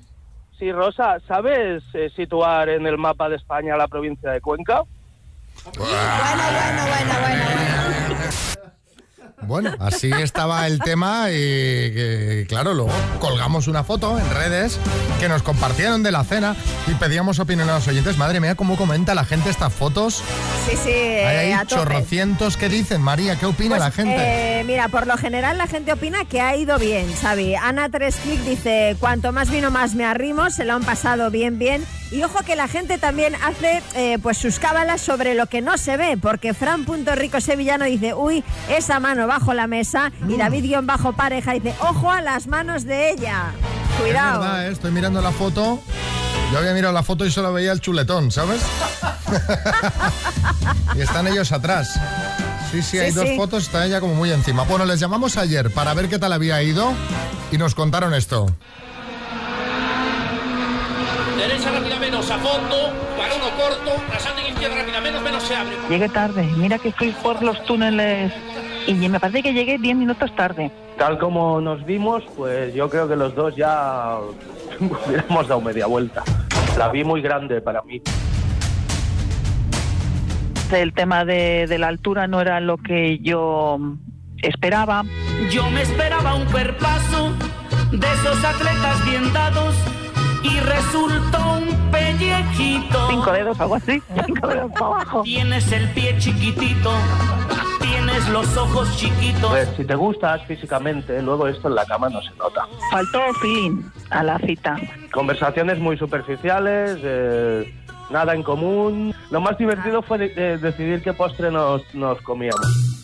Rosa, 0.70 1.18
¿sabes 1.26 1.82
eh, 1.94 2.10
situar 2.14 2.68
en 2.68 2.86
el 2.86 2.98
mapa 2.98 3.28
de 3.28 3.36
España 3.36 3.76
la 3.76 3.88
provincia 3.88 4.30
de 4.30 4.40
Cuenca? 4.40 4.84
Bueno, 5.76 5.94
así 9.78 10.10
estaba 10.12 10.66
el 10.66 10.78
tema 10.80 11.30
y 11.30 11.34
que, 11.34 12.46
claro, 12.48 12.74
luego 12.74 12.92
colgamos 13.20 13.68
una 13.68 13.84
foto 13.84 14.18
en 14.18 14.30
redes 14.30 14.78
que 15.18 15.28
nos 15.28 15.42
compartieron 15.42 16.02
de 16.02 16.12
la 16.12 16.24
cena 16.24 16.54
y 16.86 16.94
pedíamos 16.94 17.38
opinión 17.38 17.68
a 17.70 17.74
los 17.74 17.88
oyentes. 17.88 18.16
Madre 18.18 18.40
mía, 18.40 18.54
cómo 18.54 18.76
comenta 18.76 19.14
la 19.14 19.24
gente 19.24 19.50
estas 19.50 19.72
fotos. 19.72 20.22
Sí, 20.68 20.76
sí, 20.76 20.90
eh, 20.90 21.26
Hay 21.26 21.36
ahí 21.36 21.52
a 21.52 21.64
chorrocientos 21.66 22.56
que 22.56 22.68
dicen. 22.68 23.00
María, 23.02 23.36
¿qué 23.36 23.46
opina 23.46 23.70
Pues, 23.70 23.80
la 23.80 23.90
gente? 23.90 24.14
eh, 24.18 24.64
mira, 24.64 24.88
por 24.88 25.06
lo 25.06 25.16
general 25.16 25.58
la 25.58 25.66
gente 25.66 25.92
opina 25.92 26.24
que 26.26 26.40
ha 26.40 26.56
ido 26.56 26.78
bien, 26.78 27.06
Xavi. 27.12 27.54
Ana 27.56 27.88
Tresclick 27.88 28.40
dice, 28.40 28.96
cuanto 29.00 29.32
más 29.32 29.50
vino 29.50 29.70
más 29.70 29.94
me 29.94 30.04
arrimo, 30.04 30.50
se 30.50 30.64
lo 30.64 30.74
han 30.74 30.82
pasado 30.84 31.30
bien, 31.30 31.58
bien. 31.58 31.84
Y 32.12 32.24
ojo 32.24 32.40
que 32.44 32.56
la 32.56 32.66
gente 32.66 32.98
también 32.98 33.36
hace 33.36 33.82
eh, 33.94 34.18
pues 34.20 34.36
sus 34.36 34.58
cábalas 34.58 35.00
sobre 35.00 35.34
lo 35.34 35.46
que 35.46 35.60
no 35.62 35.78
se 35.78 35.96
ve, 35.96 36.18
porque 36.20 36.54
Fran.rico 36.54 37.40
Sevillano 37.40 37.84
dice, 37.84 38.14
uy, 38.14 38.42
esa 38.68 38.98
mano 38.98 39.28
bajo 39.30 39.54
la 39.54 39.68
mesa. 39.68 40.10
Y 40.28 40.36
David-Bajo 40.36 41.12
Pareja 41.12 41.52
dice, 41.52 41.72
ojo 41.80 42.10
a 42.10 42.20
las 42.20 42.48
manos 42.48 42.84
de 42.84 43.10
ella. 43.12 43.52
Es 43.94 44.00
Cuidado. 44.02 44.40
verdad, 44.40 44.66
¿eh? 44.66 44.72
estoy 44.72 44.90
mirando 44.90 45.22
la 45.22 45.30
foto. 45.30 45.78
Yo 46.52 46.58
había 46.58 46.72
mirado 46.74 46.92
la 46.92 47.04
foto 47.04 47.24
y 47.24 47.30
solo 47.30 47.52
veía 47.52 47.70
el 47.70 47.80
chuletón, 47.80 48.32
¿sabes? 48.32 48.60
y 50.96 51.00
están 51.00 51.28
ellos 51.28 51.52
atrás. 51.52 51.98
Sí, 52.72 52.82
sí, 52.82 52.98
hay 52.98 53.10
Sí, 53.12 53.16
dos 53.18 53.28
sí. 53.28 53.36
fotos, 53.36 53.62
está 53.64 53.86
ella 53.86 54.00
como 54.00 54.14
muy 54.14 54.32
encima. 54.32 54.64
Bueno, 54.64 54.84
les 54.84 54.98
llamamos 54.98 55.36
ayer 55.36 55.70
para 55.72 55.94
ver 55.94 56.08
qué 56.08 56.18
tal 56.18 56.32
había 56.32 56.60
ido 56.62 56.92
y 57.52 57.58
nos 57.58 57.76
contaron 57.76 58.14
esto. 58.14 58.46
Derecha 61.36 61.70
rápida 61.70 61.98
menos 62.00 62.28
a 62.30 62.38
fondo, 62.38 62.76
balón 63.16 63.40
corto, 63.56 64.02
pasando 64.12 64.40
en 64.40 64.48
izquierda 64.48 64.76
rápida 64.76 65.00
menos, 65.00 65.22
menos 65.22 65.42
se 65.44 65.54
abre. 65.56 65.76
Llegué 65.88 66.08
tarde, 66.08 66.42
mira 66.56 66.78
que 66.78 66.92
fui 66.92 67.10
por 67.22 67.42
los 67.42 67.64
túneles 67.64 68.32
y 68.86 69.08
me 69.08 69.20
parece 69.20 69.42
que 69.42 69.52
llegué 69.52 69.78
10 69.78 69.96
minutos 69.96 70.34
tarde. 70.34 70.70
Tal 70.98 71.18
como 71.18 71.60
nos 71.60 71.84
vimos, 71.84 72.24
pues 72.36 72.74
yo 72.74 72.88
creo 72.90 73.08
que 73.08 73.16
los 73.16 73.34
dos 73.34 73.56
ya 73.56 74.18
hubiéramos 75.06 75.48
dado 75.48 75.60
media 75.60 75.86
vuelta. 75.86 76.22
La 76.78 76.88
vi 76.88 77.04
muy 77.04 77.20
grande 77.20 77.60
para 77.60 77.82
mí. 77.82 78.00
El 80.72 80.92
tema 80.92 81.24
de, 81.24 81.66
de 81.66 81.78
la 81.78 81.88
altura 81.88 82.28
no 82.28 82.40
era 82.40 82.60
lo 82.60 82.76
que 82.78 83.18
yo 83.18 83.78
esperaba. 84.42 85.04
Yo 85.50 85.68
me 85.70 85.82
esperaba 85.82 86.34
un 86.34 86.44
cuerpazo 86.46 87.32
de 87.90 88.06
esos 88.06 88.44
atletas 88.44 89.04
bien 89.04 89.32
dados 89.32 89.74
y 90.42 90.60
resultó 90.60 91.58
un 91.58 91.90
pellejito. 91.90 93.08
Cinco 93.10 93.32
dedos, 93.32 93.60
algo 93.60 93.74
así, 93.74 94.02
cinco 94.26 94.46
dedos 94.48 94.72
para 94.72 94.86
abajo. 94.86 95.22
Tienes 95.22 95.70
el 95.72 95.88
pie 95.90 96.16
chiquitito, 96.18 96.92
tienes 98.20 98.28
los 98.32 98.56
ojos 98.56 98.96
chiquitos. 98.96 99.50
Pues 99.50 99.68
si 99.76 99.84
te 99.84 99.94
gustas 99.94 100.42
físicamente, 100.46 101.20
luego 101.22 101.46
esto 101.48 101.68
en 101.68 101.74
la 101.74 101.84
cama 101.86 102.08
no 102.08 102.20
se 102.22 102.30
nota. 102.36 102.66
Faltó 102.90 103.20
feeling 103.40 103.82
a 104.10 104.22
la 104.22 104.38
cita. 104.38 104.76
Conversaciones 105.12 105.78
muy 105.78 105.96
superficiales, 105.96 106.98
eh, 107.02 107.74
nada 108.10 108.34
en 108.34 108.42
común. 108.42 109.14
Lo 109.30 109.40
más 109.40 109.56
divertido 109.58 110.02
fue 110.02 110.18
de- 110.18 110.28
de 110.34 110.58
decidir 110.58 111.02
qué 111.02 111.12
postre 111.12 111.50
nos, 111.50 111.82
nos 111.94 112.20
comíamos. 112.22 112.96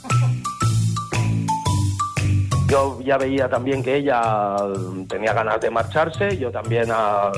Yo 2.69 2.99
ya 3.01 3.17
veía 3.17 3.49
también 3.49 3.83
que 3.83 3.97
ella 3.97 4.57
mm, 4.77 5.07
tenía 5.07 5.33
ganas 5.33 5.61
de 5.61 5.71
marcharse, 5.71 6.37
yo 6.37 6.51
también 6.51 6.87
ah, 6.93 7.31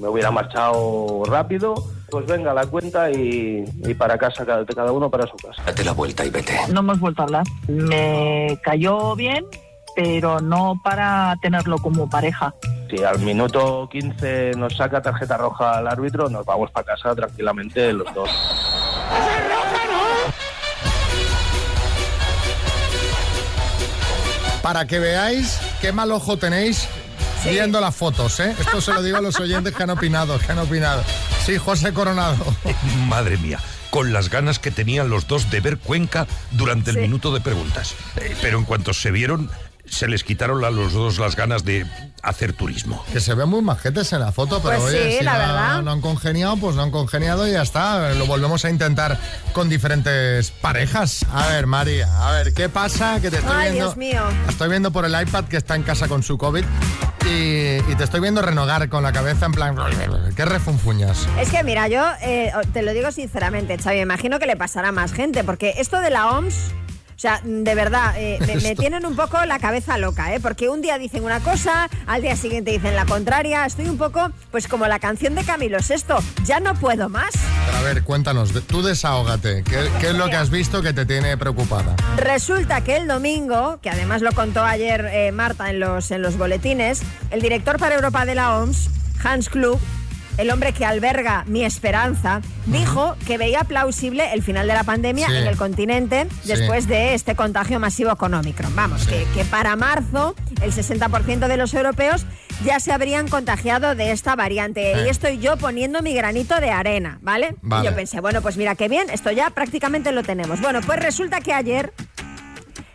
me 0.00 0.08
hubiera 0.08 0.30
marchado 0.32 1.22
rápido. 1.26 1.74
Pues 2.10 2.26
venga, 2.26 2.52
la 2.52 2.66
cuenta 2.66 3.10
y, 3.10 3.64
y 3.84 3.94
para 3.94 4.18
casa, 4.18 4.44
cada, 4.44 4.64
cada 4.66 4.90
uno 4.90 5.08
para 5.08 5.26
su 5.26 5.36
casa. 5.36 5.62
Date 5.64 5.84
la 5.84 5.92
vuelta 5.92 6.24
y 6.24 6.30
vete. 6.30 6.58
No 6.72 6.80
hemos 6.80 6.98
vuelto 6.98 7.22
a 7.22 7.24
hablar. 7.26 7.44
Me 7.68 8.58
cayó 8.62 9.14
bien, 9.14 9.46
pero 9.94 10.40
no 10.40 10.80
para 10.82 11.36
tenerlo 11.40 11.78
como 11.78 12.08
pareja. 12.10 12.54
Si 12.90 13.04
al 13.04 13.20
minuto 13.20 13.88
15 13.90 14.52
nos 14.56 14.76
saca 14.76 15.00
tarjeta 15.00 15.36
roja 15.36 15.78
al 15.78 15.86
árbitro, 15.86 16.28
nos 16.28 16.44
vamos 16.44 16.70
para 16.72 16.86
casa 16.86 17.14
tranquilamente 17.14 17.92
los 17.92 18.12
dos. 18.12 18.28
Para 24.62 24.86
que 24.86 24.98
veáis 24.98 25.58
qué 25.80 25.92
mal 25.92 26.12
ojo 26.12 26.36
tenéis 26.36 26.88
viendo 27.48 27.80
las 27.80 27.94
fotos, 27.94 28.40
¿eh? 28.40 28.54
Esto 28.58 28.80
se 28.80 28.92
lo 28.92 29.02
digo 29.02 29.18
a 29.18 29.20
los 29.20 29.38
oyentes 29.40 29.74
que 29.74 29.82
han 29.82 29.90
opinado, 29.90 30.38
que 30.38 30.52
han 30.52 30.58
opinado. 30.58 31.02
Sí, 31.44 31.56
José 31.58 31.92
Coronado. 31.92 32.36
Madre 33.08 33.36
mía, 33.38 33.58
con 33.90 34.12
las 34.12 34.28
ganas 34.30 34.58
que 34.58 34.70
tenían 34.70 35.08
los 35.10 35.26
dos 35.26 35.50
de 35.50 35.60
ver 35.60 35.78
Cuenca 35.78 36.26
durante 36.52 36.90
el 36.90 36.96
Sí. 36.96 37.02
minuto 37.02 37.32
de 37.32 37.40
preguntas. 37.40 37.94
Eh, 38.16 38.36
pero 38.42 38.58
en 38.58 38.64
cuanto 38.64 38.92
se 38.92 39.10
vieron, 39.10 39.50
se 39.90 40.08
les 40.08 40.24
quitaron 40.24 40.64
a 40.64 40.70
los 40.70 40.92
dos 40.92 41.18
las 41.18 41.36
ganas 41.36 41.64
de 41.64 41.84
hacer 42.22 42.52
turismo. 42.52 43.04
Que 43.12 43.20
se 43.20 43.34
ven 43.34 43.48
muy 43.48 43.60
majetes 43.62 44.12
en 44.12 44.20
la 44.20 44.32
foto, 44.32 44.60
pero 44.62 44.78
Pues 44.80 44.94
oye, 44.94 45.12
sí, 45.12 45.18
si 45.18 45.24
la 45.24 45.32
no, 45.32 45.38
verdad. 45.38 45.82
no 45.82 45.90
han 45.92 46.00
congeniado, 46.00 46.56
pues 46.56 46.76
no 46.76 46.82
han 46.82 46.90
congeniado 46.90 47.46
y 47.48 47.52
ya 47.52 47.62
está. 47.62 48.14
Lo 48.14 48.26
volvemos 48.26 48.64
a 48.64 48.70
intentar 48.70 49.18
con 49.52 49.68
diferentes 49.68 50.50
parejas. 50.50 51.24
A 51.32 51.48
ver, 51.48 51.66
María, 51.66 52.08
a 52.28 52.32
ver, 52.32 52.54
¿qué 52.54 52.68
pasa? 52.68 53.20
Que 53.20 53.30
te 53.30 53.38
estoy 53.38 53.52
Ay, 53.54 53.72
viendo. 53.72 53.86
Dios 53.86 53.96
mío. 53.96 54.22
Estoy 54.48 54.68
viendo 54.70 54.90
por 54.92 55.04
el 55.04 55.20
iPad 55.20 55.44
que 55.44 55.56
está 55.56 55.74
en 55.76 55.82
casa 55.82 56.08
con 56.08 56.22
su 56.22 56.38
COVID 56.38 56.64
y, 57.26 57.76
y 57.90 57.94
te 57.96 58.04
estoy 58.04 58.20
viendo 58.20 58.42
renogar 58.42 58.88
con 58.88 59.02
la 59.02 59.12
cabeza 59.12 59.46
en 59.46 59.52
plan. 59.52 59.76
¿Qué 60.36 60.44
refunfuñas? 60.44 61.26
Es 61.38 61.50
que 61.50 61.62
mira, 61.64 61.88
yo 61.88 62.04
eh, 62.22 62.52
te 62.72 62.82
lo 62.82 62.92
digo 62.92 63.10
sinceramente, 63.12 63.76
Xavi, 63.78 63.96
me 63.96 64.02
imagino 64.02 64.38
que 64.38 64.46
le 64.46 64.56
pasará 64.56 64.88
a 64.88 64.92
más 64.92 65.12
gente, 65.12 65.42
porque 65.44 65.74
esto 65.78 66.00
de 66.00 66.10
la 66.10 66.30
OMS, 66.30 66.54
sea, 67.20 67.42
de 67.44 67.74
verdad, 67.74 68.14
eh, 68.16 68.38
me, 68.62 68.74
tienen 68.74 69.04
un 69.04 69.14
poco 69.14 69.44
la 69.44 69.58
cabeza 69.58 69.98
loca, 69.98 70.34
¿eh? 70.34 70.40
Porque 70.40 70.70
un 70.70 70.80
día 70.80 70.96
dicen 70.96 71.22
una 71.22 71.40
cosa, 71.40 71.90
al 72.06 72.22
día 72.22 72.34
siguiente 72.34 72.70
dicen 72.70 72.96
la 72.96 73.04
contraria, 73.04 73.66
estoy 73.66 73.90
un 73.90 73.98
poco, 73.98 74.32
pues 74.50 74.66
como 74.66 74.86
la 74.86 74.98
canción 74.98 75.34
de 75.34 75.44
Camilo 75.44 75.82
Sesto, 75.82 76.18
ya 76.44 76.60
no 76.60 76.74
puedo 76.74 77.10
más. 77.10 77.32
Pero 77.66 77.76
a 77.76 77.82
ver, 77.82 78.04
cuéntanos, 78.04 78.52
tú 78.66 78.82
desahógate. 78.82 79.64
¿Qué, 79.64 79.90
qué 80.00 80.08
es 80.08 80.14
lo 80.14 80.30
que 80.30 80.36
has 80.36 80.48
visto 80.48 80.80
que 80.80 80.94
te 80.94 81.04
tiene 81.04 81.36
preocupada? 81.36 81.94
Resulta 82.16 82.82
que 82.82 82.96
el 82.96 83.06
domingo, 83.06 83.80
que 83.82 83.90
además 83.90 84.22
lo 84.22 84.32
contó 84.32 84.64
ayer 84.64 85.06
eh, 85.12 85.30
Marta 85.30 85.68
en 85.68 85.78
los, 85.78 86.10
en 86.10 86.22
los 86.22 86.38
boletines, 86.38 87.02
el 87.30 87.42
director 87.42 87.78
para 87.78 87.96
Europa 87.96 88.24
de 88.24 88.34
la 88.34 88.56
OMS, 88.56 88.88
Hans 89.22 89.50
Klug, 89.50 89.78
el 90.40 90.50
hombre 90.50 90.72
que 90.72 90.84
alberga 90.84 91.44
mi 91.46 91.64
esperanza, 91.64 92.40
dijo 92.66 93.16
que 93.26 93.36
veía 93.38 93.64
plausible 93.64 94.32
el 94.32 94.42
final 94.42 94.66
de 94.66 94.74
la 94.74 94.84
pandemia 94.84 95.26
Sí. 95.28 95.36
en 95.36 95.46
el 95.46 95.56
continente 95.56 96.26
después 96.44 96.86
de 96.86 97.14
este 97.14 97.34
contagio 97.34 97.78
masivo 97.80 98.16
con 98.16 98.32
Omicron. 98.34 98.74
Vamos, 98.74 99.06
que, 99.06 99.26
que 99.34 99.44
para 99.44 99.76
marzo 99.76 100.34
el 100.62 100.72
60% 100.72 101.46
de 101.48 101.56
los 101.56 101.74
europeos 101.74 102.24
ya 102.64 102.78
se 102.80 102.92
habrían 102.92 103.28
contagiado 103.28 103.94
de 103.94 104.10
esta 104.12 104.36
variante. 104.36 104.92
Eh. 104.92 105.04
Y 105.06 105.08
estoy 105.08 105.38
yo 105.38 105.56
poniendo 105.56 106.02
mi 106.02 106.14
granito 106.14 106.60
de 106.60 106.70
arena, 106.70 107.18
¿vale? 107.22 107.54
Vale. 107.62 107.84
Y 107.86 107.90
yo 107.90 107.96
pensé, 107.96 108.20
bueno, 108.20 108.42
pues 108.42 108.56
mira 108.56 108.74
qué 108.74 108.88
bien, 108.88 109.08
esto 109.10 109.30
ya 109.30 109.50
prácticamente 109.50 110.12
lo 110.12 110.22
tenemos. 110.22 110.60
Bueno, 110.60 110.80
pues 110.84 110.98
resulta 111.00 111.40
que 111.40 111.52
ayer 111.54 111.92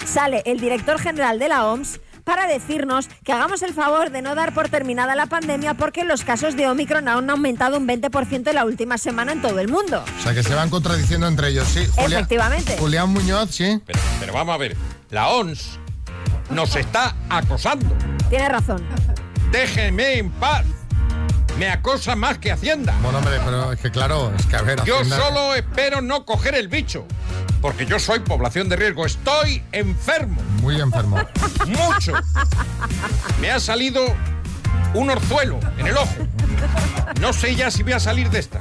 sale 0.06 0.44
el 0.46 0.60
director 0.60 1.00
general 1.00 1.40
de 1.40 1.48
la 1.50 1.66
OMS 1.66 2.00
para 2.26 2.48
decirnos 2.48 3.08
que 3.24 3.32
hagamos 3.32 3.62
el 3.62 3.74
favor 3.74 4.10
de 4.12 4.22
no 4.22 4.36
dar 4.36 4.54
por 4.54 4.68
terminada 4.68 5.16
la 5.16 5.28
pandemia 5.28 5.76
porque 5.76 6.04
los 6.04 6.26
casos 6.26 6.58
de 6.58 6.68
Omicron 6.68 7.08
han 7.08 7.30
aumentado 7.30 7.78
un 7.78 7.88
20% 7.88 8.50
en 8.50 8.56
la 8.56 8.66
última 8.66 8.98
semana 8.98 9.32
en 9.32 9.42
todo 9.42 9.60
el 9.60 9.70
mundo. 9.70 10.04
O 10.20 10.22
sea, 10.22 10.34
que 10.34 10.44
se 10.44 10.54
van 10.54 10.70
contradiciendo 10.70 11.28
entre 11.28 11.48
ellos, 11.50 11.68
sí. 11.70 11.86
Julia- 11.96 12.18
Efectivamente. 12.20 12.76
Julián 12.78 13.10
Muñoz, 13.10 13.52
sí. 13.52 13.80
Pero, 13.86 14.00
pero 14.20 14.34
vamos 14.34 14.54
a 14.56 14.58
ver, 14.58 14.76
la 15.12 15.30
ONS 15.30 15.80
nos 16.50 16.76
está 16.76 17.16
acosando. 17.30 17.96
Tiene 18.30 18.50
razón. 18.50 18.84
Déjenme 19.52 20.18
en 20.18 20.32
paz. 20.32 20.66
Me 21.58 21.70
acosa 21.70 22.16
más 22.16 22.38
que 22.38 22.52
Hacienda. 22.52 22.94
Bueno, 23.02 23.20
hombre, 23.20 23.40
pero 23.46 23.72
es 23.72 23.80
que 23.80 23.90
claro, 23.92 24.34
es 24.38 24.46
que 24.46 24.56
a 24.58 24.62
ver. 24.62 24.84
Yo 24.84 24.96
Hacienda- 25.00 25.18
solo 25.18 25.56
espero 25.56 26.02
no 26.02 26.26
coger 26.26 26.56
el 26.56 26.68
bicho. 26.68 27.06
Porque 27.62 27.86
yo 27.86 27.98
soy 28.00 28.20
población 28.20 28.70
de 28.70 28.76
riesgo. 28.76 29.06
Estoy 29.06 29.64
enfermo. 29.72 30.42
Muy 30.62 30.80
enfermo. 30.80 31.18
Mucho. 31.66 32.12
Me 33.42 33.52
ha 33.52 33.60
salido 33.60 34.02
un 34.94 35.10
orzuelo 35.10 35.60
en 35.78 35.88
el 35.88 35.98
ojo. 35.98 36.16
No 37.22 37.34
sé 37.34 37.56
ya 37.56 37.72
si 37.72 37.84
voy 37.84 37.94
a 37.94 38.00
salir 38.00 38.30
de 38.30 38.40
esta. 38.40 38.60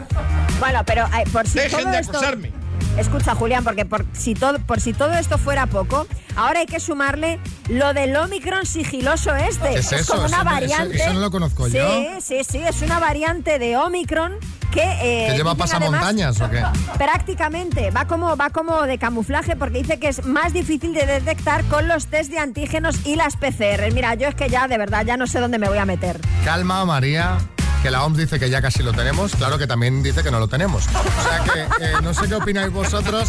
Bueno, 0.60 0.82
pero 0.86 1.04
eh, 1.06 1.24
por 1.32 1.46
si 1.46 1.58
Dejen 1.58 1.80
todo 1.82 1.92
de 1.92 1.98
esto- 1.98 2.12
acosarme. 2.12 2.52
Escucha, 2.98 3.34
Julián, 3.34 3.64
porque 3.64 3.84
por 3.84 4.04
si, 4.12 4.34
todo, 4.34 4.58
por 4.60 4.80
si 4.80 4.92
todo 4.92 5.12
esto 5.14 5.36
fuera 5.36 5.66
poco, 5.66 6.06
ahora 6.36 6.60
hay 6.60 6.66
que 6.66 6.78
sumarle 6.78 7.40
lo 7.68 7.92
del 7.92 8.14
Omicron 8.16 8.66
sigiloso 8.66 9.34
este. 9.34 9.70
¿Qué 9.70 9.78
es 9.80 9.92
eso? 9.92 10.12
como 10.14 10.26
una 10.26 10.36
Eso 10.36 10.44
no- 10.44 10.50
eso- 10.50 10.54
variante. 10.60 10.96
eso 11.02 11.12
no 11.12 11.20
lo 11.20 11.30
conozco 11.30 11.66
sí, 11.66 11.72
yo. 11.76 11.88
Sí, 12.20 12.42
sí, 12.48 12.58
es 12.58 12.82
una 12.82 13.00
variante 13.00 13.58
de 13.58 13.76
Omicron 13.76 14.34
que... 14.70 14.82
eh, 14.82 15.26
¿Que 15.30 15.36
lleva 15.36 15.50
además- 15.52 15.56
pasamontañas 15.70 16.40
o 16.40 16.48
qué? 16.50 16.62
Prácticamente, 16.98 17.90
va 17.90 18.06
como, 18.06 18.36
va 18.36 18.50
como 18.50 18.82
de 18.82 18.98
camuflaje 18.98 19.56
porque 19.56 19.78
dice 19.78 19.98
que 19.98 20.08
es 20.08 20.24
más 20.24 20.52
difícil 20.52 20.94
de 20.94 21.04
detectar 21.04 21.64
con 21.64 21.88
los 21.88 22.06
test 22.06 22.30
de 22.30 22.38
antígenos 22.38 23.04
y 23.04 23.16
las 23.16 23.36
PCR. 23.36 23.92
Mira, 23.92 24.14
yo 24.14 24.28
es 24.28 24.34
que 24.36 24.48
ya 24.48 24.68
de 24.68 24.78
verdad 24.78 25.04
ya 25.04 25.16
no 25.16 25.26
sé 25.26 25.40
dónde 25.40 25.58
me 25.58 25.68
voy 25.68 25.78
a 25.78 25.84
meter. 25.84 26.20
Calma, 26.44 26.84
María. 26.84 27.38
Que 27.84 27.90
la 27.90 28.02
OMS 28.02 28.16
dice 28.16 28.40
que 28.40 28.48
ya 28.48 28.62
casi 28.62 28.82
lo 28.82 28.94
tenemos, 28.94 29.36
claro 29.36 29.58
que 29.58 29.66
también 29.66 30.02
dice 30.02 30.22
que 30.22 30.30
no 30.30 30.38
lo 30.38 30.48
tenemos. 30.48 30.86
O 30.86 31.22
sea 31.22 31.44
que 31.44 31.84
eh, 31.84 31.92
no 32.02 32.14
sé 32.14 32.26
qué 32.26 32.34
opináis 32.34 32.72
vosotros. 32.72 33.28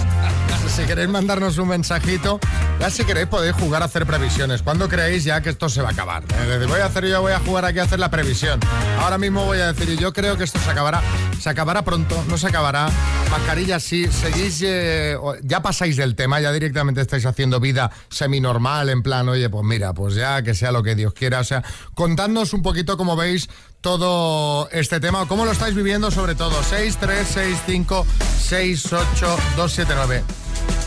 Si 0.74 0.84
queréis 0.84 1.10
mandarnos 1.10 1.58
un 1.58 1.68
mensajito, 1.68 2.39
ya 2.80 2.89
si 2.89 3.04
queréis 3.04 3.28
podéis 3.28 3.54
jugar 3.54 3.82
a 3.82 3.86
hacer 3.86 4.06
previsiones. 4.06 4.62
¿Cuándo 4.62 4.88
creéis 4.88 5.26
ya 5.26 5.41
que 5.41 5.50
esto 5.50 5.68
se 5.68 5.82
va 5.82 5.89
a 5.89 5.91
acabar? 5.91 6.24
Eh, 6.34 6.65
voy 6.70 6.80
a 6.80 6.86
hacer 6.86 7.06
yo, 7.06 7.20
voy 7.20 7.34
a 7.34 7.39
jugar 7.39 7.65
aquí 7.65 7.80
a 7.80 7.84
hacer 7.84 8.00
la 8.00 8.10
previsión. 8.10 8.62
Ahora 9.02 9.18
mismo 9.18 9.44
voy 9.44 9.60
a 9.60 9.74
decir, 9.74 9.98
yo 10.00 10.13
creo 10.13 10.38
que 10.38 10.46
esto 10.46 10.58
se 10.60 10.70
acabará. 10.72 11.02
Se 11.38 11.50
acabará 11.50 11.84
pronto, 11.84 12.24
no 12.30 12.38
se 12.38 12.48
acabará. 12.48 12.89
Mascarillas 13.32 13.84
sí, 13.84 14.08
seguís, 14.08 14.62
eh, 14.63 15.18
ya 15.44 15.62
pasáis 15.62 15.98
del 15.98 16.15
tema, 16.15 16.39
ya 16.39 16.54
directamente 16.54 17.02
estáis 17.02 17.26
haciendo 17.26 17.60
vida 17.60 17.91
semi-normal, 18.10 18.88
en 18.88 19.04
plan, 19.04 19.28
oye, 19.28 19.50
pues 19.50 19.65
mira, 19.65 19.94
pues 19.94 20.15
ya 20.15 20.41
que 20.44 20.54
sea 20.54 20.72
lo 20.72 20.82
que 20.82 20.96
Dios 20.96 21.13
quiera. 21.13 21.41
O 21.41 21.44
sea, 21.44 21.62
contadnos 21.94 22.54
un 22.54 22.62
poquito 22.62 22.96
cómo 22.96 23.18
veis 23.18 23.50
todo 23.86 24.67
este 24.71 25.00
tema, 25.00 25.21
o 25.21 25.28
cómo 25.28 25.45
lo 25.45 25.52
estáis 25.52 25.76
viviendo 25.76 26.10
sobre 26.10 26.34
todo. 26.34 26.63
6, 26.63 26.98
3, 27.00 27.28
6, 27.32 27.58
5, 27.67 28.08
6, 28.41 28.93
8, 28.93 29.38
2, 29.56 29.71
7, 29.71 29.93
9. 29.95 30.24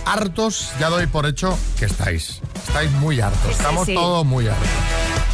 Hartos, 0.04 0.72
ya 0.80 0.88
doy 0.88 1.06
por 1.06 1.24
hecho 1.24 1.56
que 1.78 1.84
estáis. 1.84 2.40
Estáis 2.66 2.90
muy 2.90 3.20
hartos. 3.20 3.40
Sí, 3.44 3.52
Estamos 3.52 3.86
sí. 3.86 3.94
todos 3.94 4.26
muy 4.26 4.48
hartos. 4.48 4.66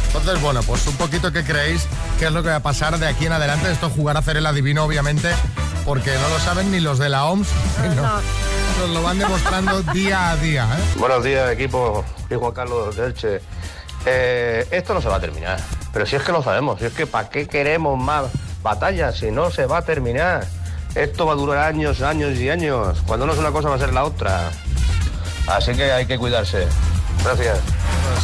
Entonces, 0.05 0.39
bueno, 0.43 0.61
pues 0.61 0.85
un 0.85 0.95
poquito 0.97 1.31
que 1.31 1.43
creéis 1.43 1.87
qué 2.19 2.25
es 2.25 2.31
lo 2.31 2.43
que 2.43 2.49
va 2.49 2.57
a 2.57 2.59
pasar 2.59 2.99
de 2.99 3.07
aquí 3.07 3.25
en 3.25 3.31
adelante. 3.31 3.71
Esto 3.71 3.89
jugar 3.89 4.15
a 4.15 4.19
hacer 4.19 4.37
el 4.37 4.45
adivino, 4.45 4.83
obviamente, 4.83 5.31
porque 5.85 6.13
no 6.13 6.29
lo 6.29 6.39
saben 6.39 6.69
ni 6.69 6.79
los 6.79 6.99
de 6.99 7.09
la 7.09 7.25
OMS. 7.25 7.47
no. 7.95 8.21
Nos 8.79 8.89
lo 8.91 9.01
van 9.01 9.17
demostrando 9.17 9.81
día 9.91 10.29
a 10.29 10.35
día. 10.37 10.65
¿eh? 10.65 10.99
Buenos 10.99 11.23
días, 11.23 11.51
equipo. 11.51 12.05
Soy 12.29 12.37
Juan 12.37 12.51
Carlos 12.51 12.95
de 12.95 13.07
Elche. 13.07 13.41
Eh, 14.05 14.67
esto 14.69 14.93
no 14.93 15.01
se 15.01 15.07
va 15.09 15.15
a 15.15 15.19
terminar. 15.19 15.59
Pero 15.95 16.05
si 16.05 16.17
es 16.17 16.23
que 16.23 16.33
lo 16.33 16.43
sabemos, 16.43 16.77
si 16.77 16.87
es 16.87 16.93
que 16.93 17.07
¿para 17.07 17.29
qué 17.29 17.47
queremos 17.47 17.97
más 17.97 18.25
batallas 18.61 19.15
si 19.15 19.31
no 19.31 19.49
se 19.49 19.65
va 19.65 19.77
a 19.77 19.81
terminar? 19.81 20.45
Esto 20.93 21.25
va 21.25 21.31
a 21.31 21.35
durar 21.37 21.59
años, 21.59 22.01
años 22.01 22.37
y 22.37 22.49
años. 22.49 23.01
Cuando 23.07 23.25
no 23.25 23.31
es 23.31 23.39
una 23.39 23.51
cosa 23.51 23.69
va 23.69 23.75
a 23.75 23.79
ser 23.79 23.93
la 23.93 24.03
otra. 24.03 24.51
Así 25.47 25.71
que 25.71 25.93
hay 25.93 26.05
que 26.05 26.17
cuidarse. 26.17 26.67
Gracias. 27.23 27.59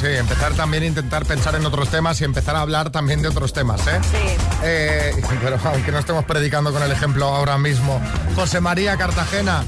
Sí, 0.01 0.07
empezar 0.07 0.51
también 0.51 0.84
a 0.84 0.88
intentar 0.88 1.25
pensar 1.25 1.55
en 1.55 1.65
otros 1.65 1.88
temas 1.88 2.19
y 2.19 2.25
empezar 2.25 2.57
a 2.57 2.60
hablar 2.60 2.89
también 2.89 3.21
de 3.21 3.29
otros 3.29 3.53
temas, 3.53 3.88
¿eh? 3.88 4.01
Eh, 4.63 5.23
pero 5.41 5.57
aunque 5.63 5.93
no 5.93 5.99
estemos 5.99 6.25
predicando 6.25 6.73
con 6.73 6.84
el 6.84 6.91
ejemplo 6.91 7.25
ahora 7.25 7.57
mismo. 7.57 8.01
José 8.36 8.60
María 8.60 8.97
Cartagena. 8.97 9.63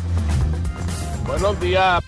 Buenos 1.26 1.58
días. 1.62 2.04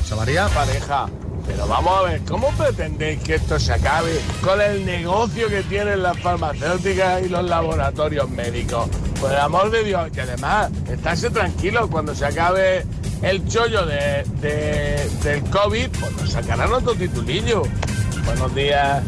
José 0.00 0.14
María. 0.14 0.46
Pareja. 0.46 1.08
Pero 1.50 1.66
vamos 1.66 1.98
a 1.98 2.02
ver, 2.10 2.20
¿cómo 2.28 2.48
pretendéis 2.52 3.20
que 3.22 3.34
esto 3.34 3.58
se 3.58 3.72
acabe 3.72 4.20
con 4.42 4.60
el 4.60 4.86
negocio 4.86 5.48
que 5.48 5.62
tienen 5.64 6.02
las 6.02 6.16
farmacéuticas 6.20 7.22
y 7.24 7.28
los 7.28 7.44
laboratorios 7.44 8.30
médicos? 8.30 8.88
Por 9.20 9.32
el 9.32 9.38
amor 9.38 9.70
de 9.70 9.82
Dios, 9.84 10.08
y 10.16 10.20
además, 10.20 10.70
estarse 10.88 11.28
tranquilos 11.30 11.88
cuando 11.90 12.14
se 12.14 12.24
acabe 12.24 12.86
el 13.22 13.46
chollo 13.48 13.84
de, 13.84 14.24
de- 14.40 15.10
del 15.24 15.42
COVID, 15.50 15.88
pues 15.98 16.12
nos 16.12 16.30
sacarán 16.30 16.72
otro 16.72 16.94
titulillo. 16.94 17.62
Buenos 18.24 18.54
días. 18.54 19.02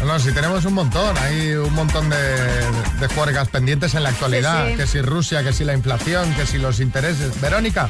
No, 0.00 0.06
no, 0.06 0.18
si 0.20 0.30
tenemos 0.32 0.64
un 0.66 0.74
montón, 0.74 1.16
hay 1.18 1.52
un 1.54 1.72
montón 1.74 2.08
de, 2.10 2.16
de 3.00 3.08
juergas 3.14 3.48
pendientes 3.48 3.94
en 3.94 4.02
la 4.04 4.10
actualidad. 4.10 4.66
Sí, 4.66 4.70
sí. 4.72 4.76
Que 4.76 4.86
si 4.86 5.00
Rusia, 5.02 5.42
que 5.42 5.52
si 5.52 5.64
la 5.64 5.74
inflación, 5.74 6.32
que 6.34 6.46
si 6.46 6.58
los 6.58 6.78
intereses. 6.80 7.40
Verónica. 7.40 7.88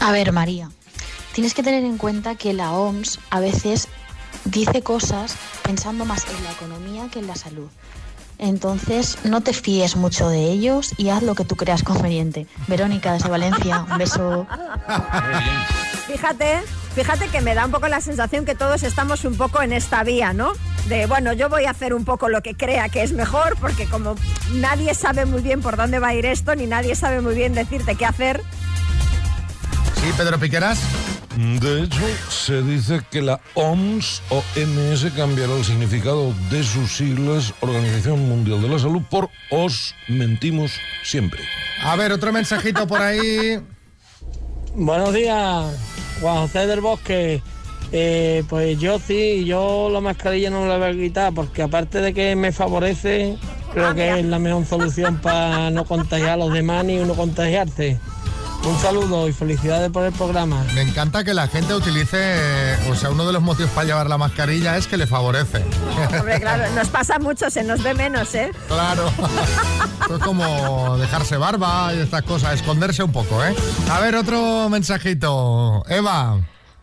A 0.00 0.12
ver, 0.12 0.32
María, 0.32 0.70
tienes 1.32 1.54
que 1.54 1.62
tener 1.62 1.84
en 1.84 1.98
cuenta 1.98 2.34
que 2.34 2.52
la 2.52 2.72
OMS 2.72 3.18
a 3.30 3.40
veces 3.40 3.88
dice 4.44 4.82
cosas 4.82 5.36
pensando 5.62 6.04
más 6.04 6.24
en 6.26 6.44
la 6.44 6.52
economía 6.52 7.08
que 7.10 7.18
en 7.18 7.26
la 7.26 7.36
salud. 7.36 7.68
Entonces, 8.38 9.18
no 9.24 9.42
te 9.42 9.52
fíes 9.52 9.96
mucho 9.96 10.30
de 10.30 10.44
ellos 10.44 10.94
y 10.96 11.10
haz 11.10 11.22
lo 11.22 11.34
que 11.34 11.44
tú 11.44 11.56
creas 11.56 11.82
conveniente. 11.82 12.46
Verónica, 12.68 13.12
desde 13.12 13.28
Valencia, 13.28 13.84
un 13.90 13.98
beso. 13.98 14.46
Fíjate, 16.06 16.62
fíjate 16.94 17.28
que 17.28 17.40
me 17.40 17.54
da 17.54 17.66
un 17.66 17.70
poco 17.70 17.86
la 17.86 18.00
sensación 18.00 18.44
que 18.44 18.56
todos 18.56 18.82
estamos 18.82 19.24
un 19.24 19.36
poco 19.36 19.62
en 19.62 19.72
esta 19.72 20.02
vía, 20.02 20.32
¿no? 20.32 20.52
De, 20.88 21.06
bueno, 21.06 21.32
yo 21.34 21.48
voy 21.48 21.66
a 21.66 21.70
hacer 21.70 21.94
un 21.94 22.04
poco 22.04 22.28
lo 22.28 22.42
que 22.42 22.56
crea 22.56 22.88
que 22.88 23.04
es 23.04 23.12
mejor, 23.12 23.56
porque 23.60 23.86
como 23.86 24.16
nadie 24.54 24.94
sabe 24.94 25.24
muy 25.24 25.40
bien 25.40 25.60
por 25.60 25.76
dónde 25.76 26.00
va 26.00 26.08
a 26.08 26.14
ir 26.14 26.26
esto, 26.26 26.56
ni 26.56 26.66
nadie 26.66 26.96
sabe 26.96 27.20
muy 27.20 27.36
bien 27.36 27.54
decirte 27.54 27.94
qué 27.94 28.06
hacer, 28.06 28.42
Sí, 30.00 30.10
Pedro 30.16 30.38
Piqueras. 30.38 30.80
De 31.36 31.84
hecho, 31.84 32.00
se 32.28 32.60
dice 32.62 33.00
que 33.08 33.22
la 33.22 33.40
OMS 33.54 34.20
o 34.30 34.42
MS 34.56 35.12
cambiará 35.14 35.56
el 35.56 35.64
significado 35.64 36.34
de 36.50 36.64
sus 36.64 36.96
siglas 36.96 37.54
Organización 37.60 38.28
Mundial 38.28 38.60
de 38.60 38.68
la 38.68 38.78
Salud 38.80 39.02
por 39.08 39.30
Os 39.50 39.94
mentimos 40.08 40.72
siempre. 41.04 41.40
A 41.84 41.94
ver, 41.94 42.10
otro 42.10 42.32
mensajito 42.32 42.84
por 42.86 43.00
ahí. 43.00 43.60
Buenos 44.74 45.14
días, 45.14 45.66
Juan 46.20 46.36
José 46.38 46.66
del 46.66 46.80
Bosque. 46.80 47.40
Eh, 47.92 48.42
pues 48.48 48.78
yo 48.78 48.98
sí, 48.98 49.44
yo 49.44 49.88
la 49.90 50.00
mascarilla 50.00 50.50
no 50.50 50.62
me 50.62 50.68
la 50.68 50.78
voy 50.78 50.88
a 50.88 50.92
quitar 50.92 51.32
porque 51.32 51.62
aparte 51.62 52.00
de 52.00 52.12
que 52.12 52.34
me 52.34 52.50
favorece, 52.50 53.36
creo 53.72 53.94
que 53.94 54.18
es 54.18 54.24
la 54.24 54.38
mejor 54.40 54.66
solución 54.66 55.20
para 55.20 55.70
no 55.70 55.84
contagiar 55.84 56.30
a 56.30 56.36
los 56.36 56.52
demás 56.52 56.84
ni 56.84 56.98
uno 56.98 57.14
contagiarse. 57.14 57.98
Un 58.62 58.78
saludo 58.78 59.26
y 59.26 59.32
felicidades 59.32 59.90
por 59.90 60.04
el 60.04 60.12
programa. 60.12 60.64
Me 60.74 60.82
encanta 60.82 61.24
que 61.24 61.32
la 61.32 61.48
gente 61.48 61.74
utilice, 61.74 62.76
o 62.90 62.94
sea, 62.94 63.10
uno 63.10 63.26
de 63.26 63.32
los 63.32 63.42
motivos 63.42 63.70
para 63.72 63.86
llevar 63.86 64.08
la 64.08 64.18
mascarilla 64.18 64.76
es 64.76 64.86
que 64.86 64.98
le 64.98 65.06
favorece. 65.06 65.64
hombre, 66.18 66.40
claro, 66.40 66.64
nos 66.74 66.88
pasa 66.88 67.18
mucho, 67.18 67.48
se 67.50 67.64
nos 67.64 67.82
ve 67.82 67.94
menos, 67.94 68.34
¿eh? 68.34 68.52
Claro. 68.68 69.10
Esto 70.02 70.16
es 70.16 70.22
como 70.22 70.98
dejarse 70.98 71.38
barba 71.38 71.94
y 71.94 72.00
estas 72.00 72.22
cosas, 72.22 72.54
esconderse 72.54 73.02
un 73.02 73.12
poco, 73.12 73.42
¿eh? 73.42 73.54
A 73.90 73.98
ver, 74.00 74.14
otro 74.14 74.68
mensajito. 74.68 75.82
Eva. 75.88 76.38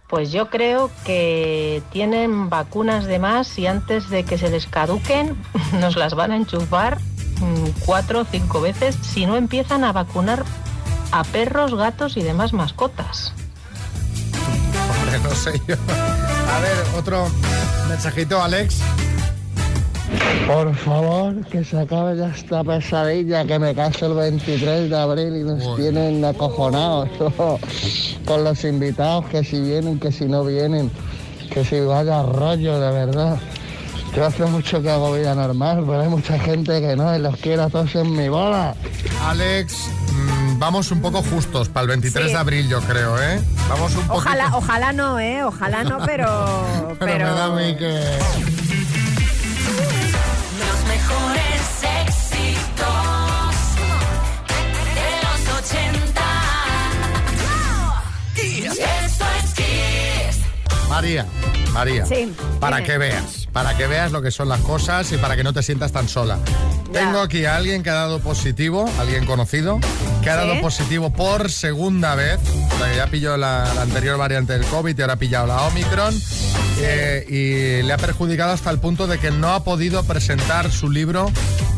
Pues 0.08 0.32
yo 0.32 0.50
creo 0.50 0.90
que 1.06 1.84
tienen 1.92 2.50
vacunas 2.50 3.06
de 3.06 3.20
más 3.20 3.60
y 3.60 3.68
antes 3.68 4.10
de 4.10 4.24
que 4.24 4.38
se 4.38 4.50
les 4.50 4.66
caduquen 4.66 5.38
nos 5.80 5.96
las 5.96 6.16
van 6.16 6.32
a 6.32 6.38
enchufar 6.38 6.98
mm, 7.40 7.84
cuatro 7.86 8.22
o 8.22 8.26
cinco 8.26 8.62
veces 8.62 8.98
si 9.02 9.26
no 9.26 9.36
empiezan 9.36 9.84
a 9.84 9.92
vacunar 9.92 10.46
a 11.12 11.24
perros, 11.24 11.76
gatos 11.76 12.18
y 12.18 12.22
demás 12.22 12.54
mascotas. 12.54 13.34
Hombre, 14.90 15.20
no 15.20 15.36
sé 15.36 15.62
yo. 15.68 15.76
A 15.76 16.60
ver, 16.60 16.78
otro 16.98 17.28
mensajito, 17.88 18.42
Alex. 18.42 18.82
Por 20.48 20.74
favor, 20.76 21.46
que 21.48 21.64
se 21.66 21.78
acabe 21.78 22.16
ya 22.16 22.30
esta 22.30 22.64
pesadilla 22.64 23.46
que 23.46 23.60
me 23.60 23.76
caso 23.76 24.06
el 24.06 24.14
23 24.14 24.90
de 24.90 24.98
abril 24.98 25.36
y 25.36 25.44
nos 25.44 25.76
tienen 25.76 26.24
acojonados 26.24 27.10
con 28.26 28.44
los 28.44 28.64
invitados, 28.64 29.26
que 29.26 29.44
si 29.44 29.60
vienen, 29.60 30.00
que 30.00 30.12
si 30.12 30.26
no 30.26 30.46
vienen, 30.46 30.90
que 31.52 31.66
si 31.66 31.82
vaya 31.82 32.24
rollo, 32.24 32.80
de 32.80 32.92
verdad. 32.92 33.38
Yo 34.16 34.26
hace 34.26 34.46
mucho 34.46 34.82
que 34.82 34.90
hago 34.90 35.14
vida 35.14 35.36
normal, 35.36 35.84
pero 35.86 36.02
hay 36.02 36.08
mucha 36.08 36.40
gente 36.40 36.80
que 36.80 36.96
no 36.96 37.14
y 37.16 37.20
los 37.20 37.36
quiero 37.38 37.64
a 37.64 37.70
todos 37.70 37.94
en 37.96 38.16
mi 38.16 38.30
bola. 38.30 38.74
Alex, 39.26 39.90
vamos 40.68 40.92
un 40.92 41.00
poco 41.02 41.24
justos 41.24 41.70
para 41.70 41.84
el 41.84 41.88
23 41.88 42.26
Sí. 42.26 42.32
de 42.34 42.38
abril, 42.38 42.68
yo 42.68 42.82
creo, 42.82 43.18
¿eh? 43.24 43.42
Vamos 43.70 43.96
un 43.96 44.02
poco. 44.02 44.18
Ojalá, 44.20 44.50
ojalá 44.54 44.92
no, 44.92 45.18
¿eh? 45.18 45.42
Ojalá 45.46 45.86
no, 45.86 46.00
pero... 46.06 46.28
Pero, 47.00 47.26
me 47.26 47.32
da 47.32 47.46
a 47.46 47.50
mí 47.52 47.76
que. 47.78 47.94
Los 50.60 50.80
mejores 50.88 51.84
éxitos 52.04 52.86
de 54.96 55.10
los 55.24 55.40
80. 55.60 56.22
Esto 59.06 59.26
es 59.44 59.54
Kiss. 59.54 60.90
María, 60.90 61.26
María. 61.72 62.06
Sí, 62.06 62.34
Para 62.60 62.78
dime. 62.78 62.88
que 62.88 62.98
veas, 62.98 63.37
para 63.58 63.76
que 63.76 63.88
veas 63.88 64.12
lo 64.12 64.22
que 64.22 64.30
son 64.30 64.50
las 64.50 64.62
cosas 64.62 65.12
y 65.12 65.18
para 65.18 65.36
que 65.36 65.44
no 65.44 65.52
te 65.52 65.64
sientas 65.64 65.92
tan 65.92 66.08
sola. 66.08 66.38
Tengo 66.94 67.20
aquí 67.20 67.46
a 67.46 67.56
alguien 67.56 67.82
que 67.82 67.90
ha 67.90 67.96
dado 67.96 68.20
positivo, 68.20 68.88
alguien 69.00 69.26
conocido, 69.26 69.80
que 70.22 70.30
ha 70.30 70.40
¿Sí? 70.40 70.48
dado 70.48 70.62
positivo 70.62 71.12
por 71.12 71.50
segunda 71.50 72.14
vez. 72.14 72.40
O 72.72 72.78
sea, 72.78 72.92
que 72.92 72.98
ya 72.98 73.08
pilló 73.08 73.36
la, 73.36 73.74
la 73.74 73.82
anterior 73.82 74.16
variante 74.16 74.54
del 74.54 74.64
COVID 74.66 74.96
y 74.96 75.02
ahora 75.02 75.14
ha 75.16 75.18
pillado 75.18 75.48
la 75.48 75.64
Omicron. 75.64 76.14
Eh, 76.80 77.26
y 77.28 77.84
le 77.86 77.94
ha 77.94 77.98
perjudicado 77.98 78.52
hasta 78.54 78.70
el 78.70 78.80
punto 78.80 79.08
de 79.08 79.18
que 79.20 79.32
no 79.32 79.50
ha 79.54 79.64
podido 79.64 80.04
presentar 80.04 80.72
su 80.72 80.90
libro 80.90 81.32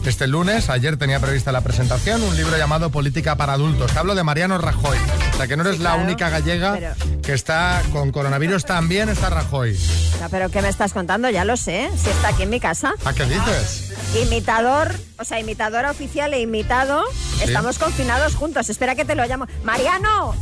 este 0.06 0.28
lunes. 0.28 0.70
Ayer 0.70 0.98
tenía 0.98 1.20
prevista 1.20 1.52
la 1.52 1.62
presentación, 1.62 2.22
un 2.24 2.36
libro 2.36 2.58
llamado 2.58 2.90
Política 2.90 3.36
para 3.36 3.54
Adultos. 3.54 3.92
Te 3.94 4.00
hablo 4.00 4.16
de 4.16 4.24
Mariano 4.24 4.58
Rajoy. 4.58 4.98
O 5.34 5.38
sea, 5.38 5.48
que 5.48 5.56
no 5.56 5.64
eres 5.64 5.78
Sí, 5.78 5.84
la 5.84 5.96
única 5.96 6.30
gallega 6.30 6.74
pero- 6.74 7.22
que 7.22 7.34
está 7.34 7.82
con 7.94 8.12
coronavirus. 8.12 8.66
También 8.66 9.08
está 9.10 9.30
Rajoy. 9.30 9.78
No, 10.20 10.30
pero 10.30 10.50
¿qué 10.50 10.62
me 10.62 10.68
estás 10.70 10.92
contando? 10.94 11.30
Ya 11.30 11.46
lo 11.46 11.56
sé. 11.56 11.90
Si 11.96 12.10
está 12.10 12.30
aquí 12.30 12.44
en 12.44 12.50
mi 12.50 12.60
casa. 12.60 12.94
¿A 13.06 13.14
qué 13.14 13.24
dices? 13.26 13.94
Imitador, 14.22 14.94
o 15.18 15.24
sea, 15.24 15.40
imitadora 15.40 15.92
oficial 15.92 16.34
e 16.34 16.42
imitado. 16.42 17.04
Estamos 17.42 17.78
confinados 17.80 18.36
juntos. 18.36 18.70
Espera 18.70 18.96
que 18.96 19.06
te 19.06 19.16
lo 19.16 19.26
llamo. 19.26 19.46
Mariano. 19.64 20.36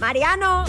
Mariano. 0.00 0.64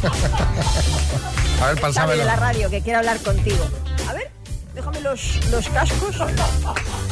A 1.62 1.66
ver, 1.66 1.80
pásamelo. 1.80 2.24
la 2.24 2.36
radio 2.36 2.70
que 2.70 2.80
quiere 2.80 2.98
hablar 2.98 3.18
contigo. 3.18 3.68
A 4.08 4.14
ver, 4.14 4.30
déjame 4.74 5.00
los, 5.00 5.38
los 5.50 5.68
cascos. 5.68 6.16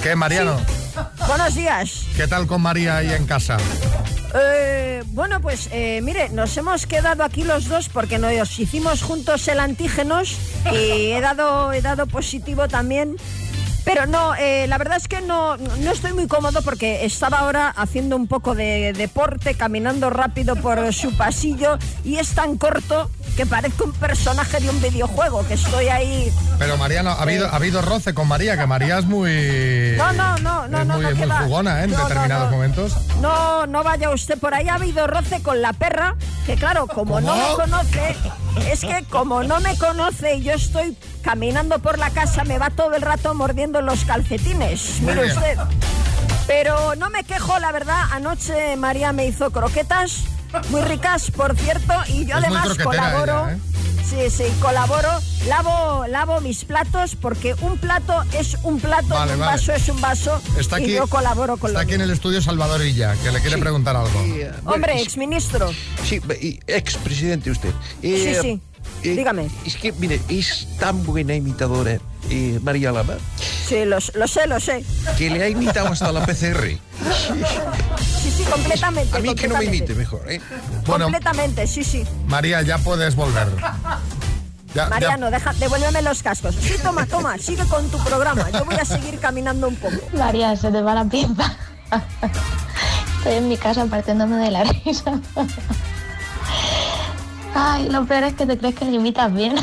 ¿Qué, 0.03 0.17
Mariano? 0.17 0.59
Buenos 1.27 1.55
días. 1.55 2.07
¿Qué 2.17 2.27
tal 2.27 2.47
con 2.47 2.63
María 2.63 2.97
ahí 2.97 3.13
en 3.13 3.27
casa? 3.27 3.59
Eh, 4.35 5.03
bueno, 5.09 5.41
pues 5.41 5.69
eh, 5.71 6.01
mire, 6.03 6.29
nos 6.31 6.57
hemos 6.57 6.87
quedado 6.87 7.25
aquí 7.25 7.45
los 7.45 7.69
dos 7.69 7.89
porque 7.89 8.19
nos 8.19 8.59
hicimos 8.59 9.03
juntos 9.03 9.47
el 9.49 9.61
antígenos 9.61 10.37
y 10.73 11.13
he 11.13 11.21
dado, 11.21 11.73
he 11.73 11.83
dado 11.83 12.07
positivo 12.07 12.69
también. 12.69 13.17
Pero 13.85 14.07
no, 14.07 14.35
eh, 14.35 14.67
la 14.69 14.77
verdad 14.79 14.97
es 14.99 15.09
que 15.09 15.21
no, 15.21 15.57
no 15.57 15.91
estoy 15.93 16.13
muy 16.13 16.27
cómodo 16.27 16.61
porque 16.63 17.05
estaba 17.05 17.39
ahora 17.39 17.69
haciendo 17.71 18.17
un 18.17 18.27
poco 18.27 18.55
de 18.55 18.93
deporte, 18.93 19.55
caminando 19.55 20.11
rápido 20.11 20.57
por 20.57 20.93
su 20.93 21.17
pasillo 21.17 21.79
y 22.05 22.17
es 22.17 22.31
tan 22.35 22.59
corto 22.59 23.11
que 23.37 23.47
parezco 23.47 23.85
un 23.85 23.93
personaje 23.93 24.61
de 24.61 24.69
un 24.69 24.81
videojuego, 24.83 25.47
que 25.47 25.55
estoy 25.55 25.89
ahí... 25.89 26.33
Pero 26.59 26.77
Mariano, 26.77 27.11
¿ha 27.11 27.23
habido, 27.23 27.47
ha 27.47 27.57
habido 27.57 27.81
roce 27.83 28.13
con 28.13 28.27
María? 28.29 28.57
Que 28.59 28.67
María 28.67 28.99
es 28.99 29.05
muy... 29.05 29.95
No, 29.97 30.13
no, 30.13 30.37
no, 30.39 30.67
no, 30.69 30.81
es 30.81 30.87
no, 30.87 30.95
muy, 30.95 31.05
no, 31.05 31.27
muy 31.27 31.37
jugona, 31.47 31.81
¿eh? 31.81 31.85
En 31.85 31.91
No, 31.93 31.99
no, 31.99 32.05
determinados 32.09 32.51
no. 32.51 32.57
momentos. 32.57 32.97
No, 33.21 33.67
no 33.67 33.85
vaya 33.85 34.11
usted 34.11 34.39
por 34.39 34.55
ahí. 34.55 34.69
Ha 34.69 34.75
habido 34.75 35.07
roce 35.07 35.41
con 35.41 35.63
la 35.63 35.73
perra, 35.73 36.17
que 36.47 36.57
claro, 36.57 36.87
como 36.89 37.21
no 37.21 37.29
¿Cómo? 37.29 37.49
me 37.49 37.55
conoce, 37.55 38.17
es 38.73 38.81
que 38.81 39.05
como 39.09 39.43
no 39.45 39.61
me 39.61 39.77
conoce 39.79 40.35
y 40.37 40.43
yo 40.43 40.53
estoy 40.55 40.97
caminando 41.23 41.79
por 41.81 41.99
la 41.99 42.11
casa, 42.11 42.45
me 42.45 42.59
va 42.59 42.71
todo 42.71 42.95
el 42.95 43.03
rato 43.03 43.35
mordiendo 43.35 43.81
los 43.83 44.05
calcetines. 44.05 45.01
Mire 45.03 45.27
usted. 45.27 45.59
Pero 46.47 46.95
no 46.97 47.11
me 47.11 47.25
quejo, 47.25 47.59
la 47.59 47.73
verdad. 47.73 48.05
Anoche 48.11 48.77
María 48.77 49.13
me 49.13 49.27
hizo 49.27 49.51
croquetas, 49.51 50.23
muy 50.71 50.81
ricas, 50.83 51.31
por 51.31 51.57
cierto, 51.57 51.93
y 52.09 52.25
yo 52.27 52.39
Es 52.39 52.45
además 52.45 52.77
colaboro. 52.79 53.49
ella, 53.49 53.53
¿eh? 53.57 53.59
Sí, 54.09 54.31
sí, 54.31 54.45
colaboro, 54.63 55.11
lavo, 55.49 56.07
lavo 56.07 56.41
mis 56.41 56.65
platos 56.65 57.15
porque 57.15 57.55
un 57.61 57.77
plato 57.77 58.25
es 58.33 58.57
un 58.63 58.81
plato, 58.81 59.09
Vale, 59.09 59.33
y 59.33 59.35
un 59.35 59.41
vale. 59.41 59.53
vaso 59.53 59.73
es 59.75 59.87
un 59.91 60.01
vaso 60.01 60.41
Está 60.59 60.81
y 60.81 60.85
aquí, 60.85 60.93
yo 60.95 61.07
colaboro 61.09 61.59
con 61.59 61.69
está 61.69 61.81
lo 61.81 61.85
aquí 61.85 61.93
en 61.93 62.01
el 62.01 62.11
estudio 62.13 62.41
Salvador 62.41 62.81
Illa, 62.87 63.15
que 63.23 63.31
le 63.31 63.39
quiere 63.43 63.59
preguntar 63.59 63.97
algo. 63.97 64.19
Hombre, 64.65 65.03
exministro. 65.03 65.71
Sí, 66.05 66.23
y 66.41 66.59
expresidente 66.67 67.51
usted. 67.51 67.69
Sí, 68.01 68.15
Eh, 68.15 68.39
sí. 68.41 68.63
Eh, 69.03 69.11
Dígame. 69.11 69.49
Es 69.65 69.77
que, 69.77 69.93
mire, 69.93 70.21
es 70.29 70.67
tan 70.79 71.05
buena 71.05 71.35
imitadora 71.35 71.99
eh, 72.31 72.59
María 72.63 72.93
Lama 72.93 73.15
Sí, 73.69 73.85
lo, 73.85 73.99
lo 74.15 74.29
sé, 74.29 74.47
lo 74.47 74.59
sé. 74.61 74.85
que 75.19 75.29
le 75.31 75.43
ha 75.43 75.49
imitado 75.49 75.89
hasta 75.89 76.11
la 76.13 76.25
PCR. 76.27 76.69
Sí, 78.23 78.31
sí, 78.33 78.43
completamente. 78.51 79.17
A 79.17 79.21
mí 79.21 79.35
que 79.35 79.47
no 79.49 79.57
me 79.59 79.65
imite 79.65 79.95
mejor, 79.95 80.21
¿eh? 80.31 80.41
Bueno, 80.87 81.05
Completamente, 81.07 81.67
sí, 81.67 81.85
sí. 81.85 82.05
María, 82.27 82.61
ya 82.63 82.77
puedes 82.79 83.15
volver. 83.15 83.47
Ya- 83.59 83.99
ya- 84.75 84.89
Mariano, 84.89 85.31
deja, 85.31 85.53
devuélveme 85.55 86.03
los 86.03 86.23
cascos. 86.23 86.55
Sí, 86.61 86.75
toma, 86.83 87.07
toma, 87.07 87.39
sigue 87.39 87.65
con 87.67 87.89
tu 87.91 87.99
programa. 88.05 88.51
Yo 88.51 88.65
voy 88.65 88.75
a 88.75 88.85
seguir 88.85 89.19
caminando 89.19 89.69
un 89.69 89.77
poco. 89.77 89.97
María, 90.15 90.57
se 90.57 90.71
te 90.71 90.83
va 90.83 90.95
la 90.95 91.05
pinza. 91.05 91.57
Estoy 93.19 93.35
en 93.35 93.49
mi 93.49 93.57
casa 93.57 93.87
partiéndome 93.87 94.37
de 94.37 94.51
la 94.51 94.65
risa. 94.65 95.21
Ay, 97.61 97.89
lo 97.89 98.07
peor 98.07 98.23
es 98.23 98.35
que 98.35 98.47
te 98.47 98.57
crees 98.57 98.77
que 98.77 98.85
le 98.85 98.93
imitas 98.93 99.35
bien. 99.35 99.57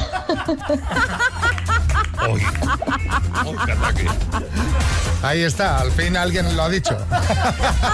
Ahí 5.24 5.44
está, 5.44 5.80
al 5.80 5.92
fin 5.92 6.18
alguien 6.18 6.58
lo 6.58 6.64
ha 6.64 6.70
dicho. 6.70 6.98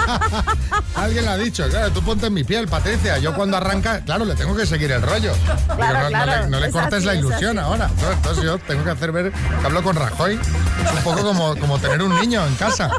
alguien 0.95 1.25
lo 1.25 1.31
ha 1.31 1.37
dicho. 1.37 1.69
Claro, 1.69 1.91
tú 1.91 2.01
ponte 2.01 2.25
en 2.25 2.33
mi 2.33 2.43
piel, 2.43 2.67
Patricia. 2.67 3.19
Yo 3.19 3.35
cuando 3.35 3.57
arranca, 3.57 4.03
claro, 4.03 4.25
le 4.25 4.33
tengo 4.33 4.55
que 4.55 4.65
seguir 4.65 4.91
el 4.91 5.03
rollo. 5.03 5.33
Claro, 5.75 5.93
no, 5.93 6.03
no 6.03 6.09
claro, 6.09 6.43
le, 6.43 6.49
no 6.49 6.59
le 6.59 6.67
es 6.67 6.73
cortes 6.73 6.93
así, 6.95 7.05
la 7.05 7.13
ilusión 7.13 7.59
ahora. 7.59 7.87
No, 8.01 8.11
Entonces 8.11 8.43
yo 8.43 8.57
tengo 8.57 8.83
que 8.83 8.89
hacer 8.89 9.11
ver 9.11 9.31
que 9.31 9.65
hablo 9.65 9.83
con 9.83 9.95
Rajoy. 9.95 10.33
Es 10.33 10.93
un 10.93 11.03
poco 11.03 11.21
como, 11.21 11.55
como 11.57 11.77
tener 11.77 12.01
un 12.01 12.19
niño 12.19 12.43
en 12.47 12.55
casa. 12.55 12.89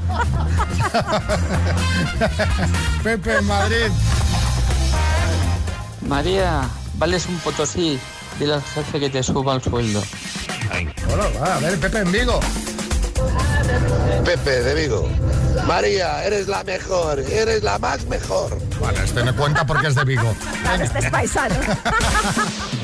Pepe 3.03 3.39
en 3.39 3.47
Madrid. 3.47 3.91
María, 6.03 6.69
vales 6.95 7.27
un 7.27 7.39
potosí. 7.39 7.99
Dile 8.39 8.55
al 8.55 8.63
jefe 8.63 9.01
que 9.01 9.11
te 9.11 9.23
suba 9.23 9.55
el 9.55 9.63
sueldo. 9.63 10.03
Bueno, 11.07 11.25
va, 11.41 11.57
a 11.57 11.59
ver, 11.61 11.79
Pepe 11.79 11.99
en 11.99 12.13
Vigo. 12.13 12.41
Pepe 14.25 14.63
de 14.63 14.75
Vigo. 14.75 15.09
María, 15.67 16.25
eres 16.25 16.49
la 16.49 16.65
mejor, 16.65 17.21
eres 17.21 17.63
la 17.63 17.79
más 17.79 18.07
mejor. 18.07 18.59
Vale, 18.81 19.05
este 19.05 19.23
me 19.23 19.33
cuenta 19.33 19.67
porque 19.67 19.89
es 19.89 19.95
de 19.95 20.05
Vigo. 20.05 20.35
Claro, 20.63 20.85
este 20.85 20.99
es 20.99 21.11
paisano. 21.11 21.55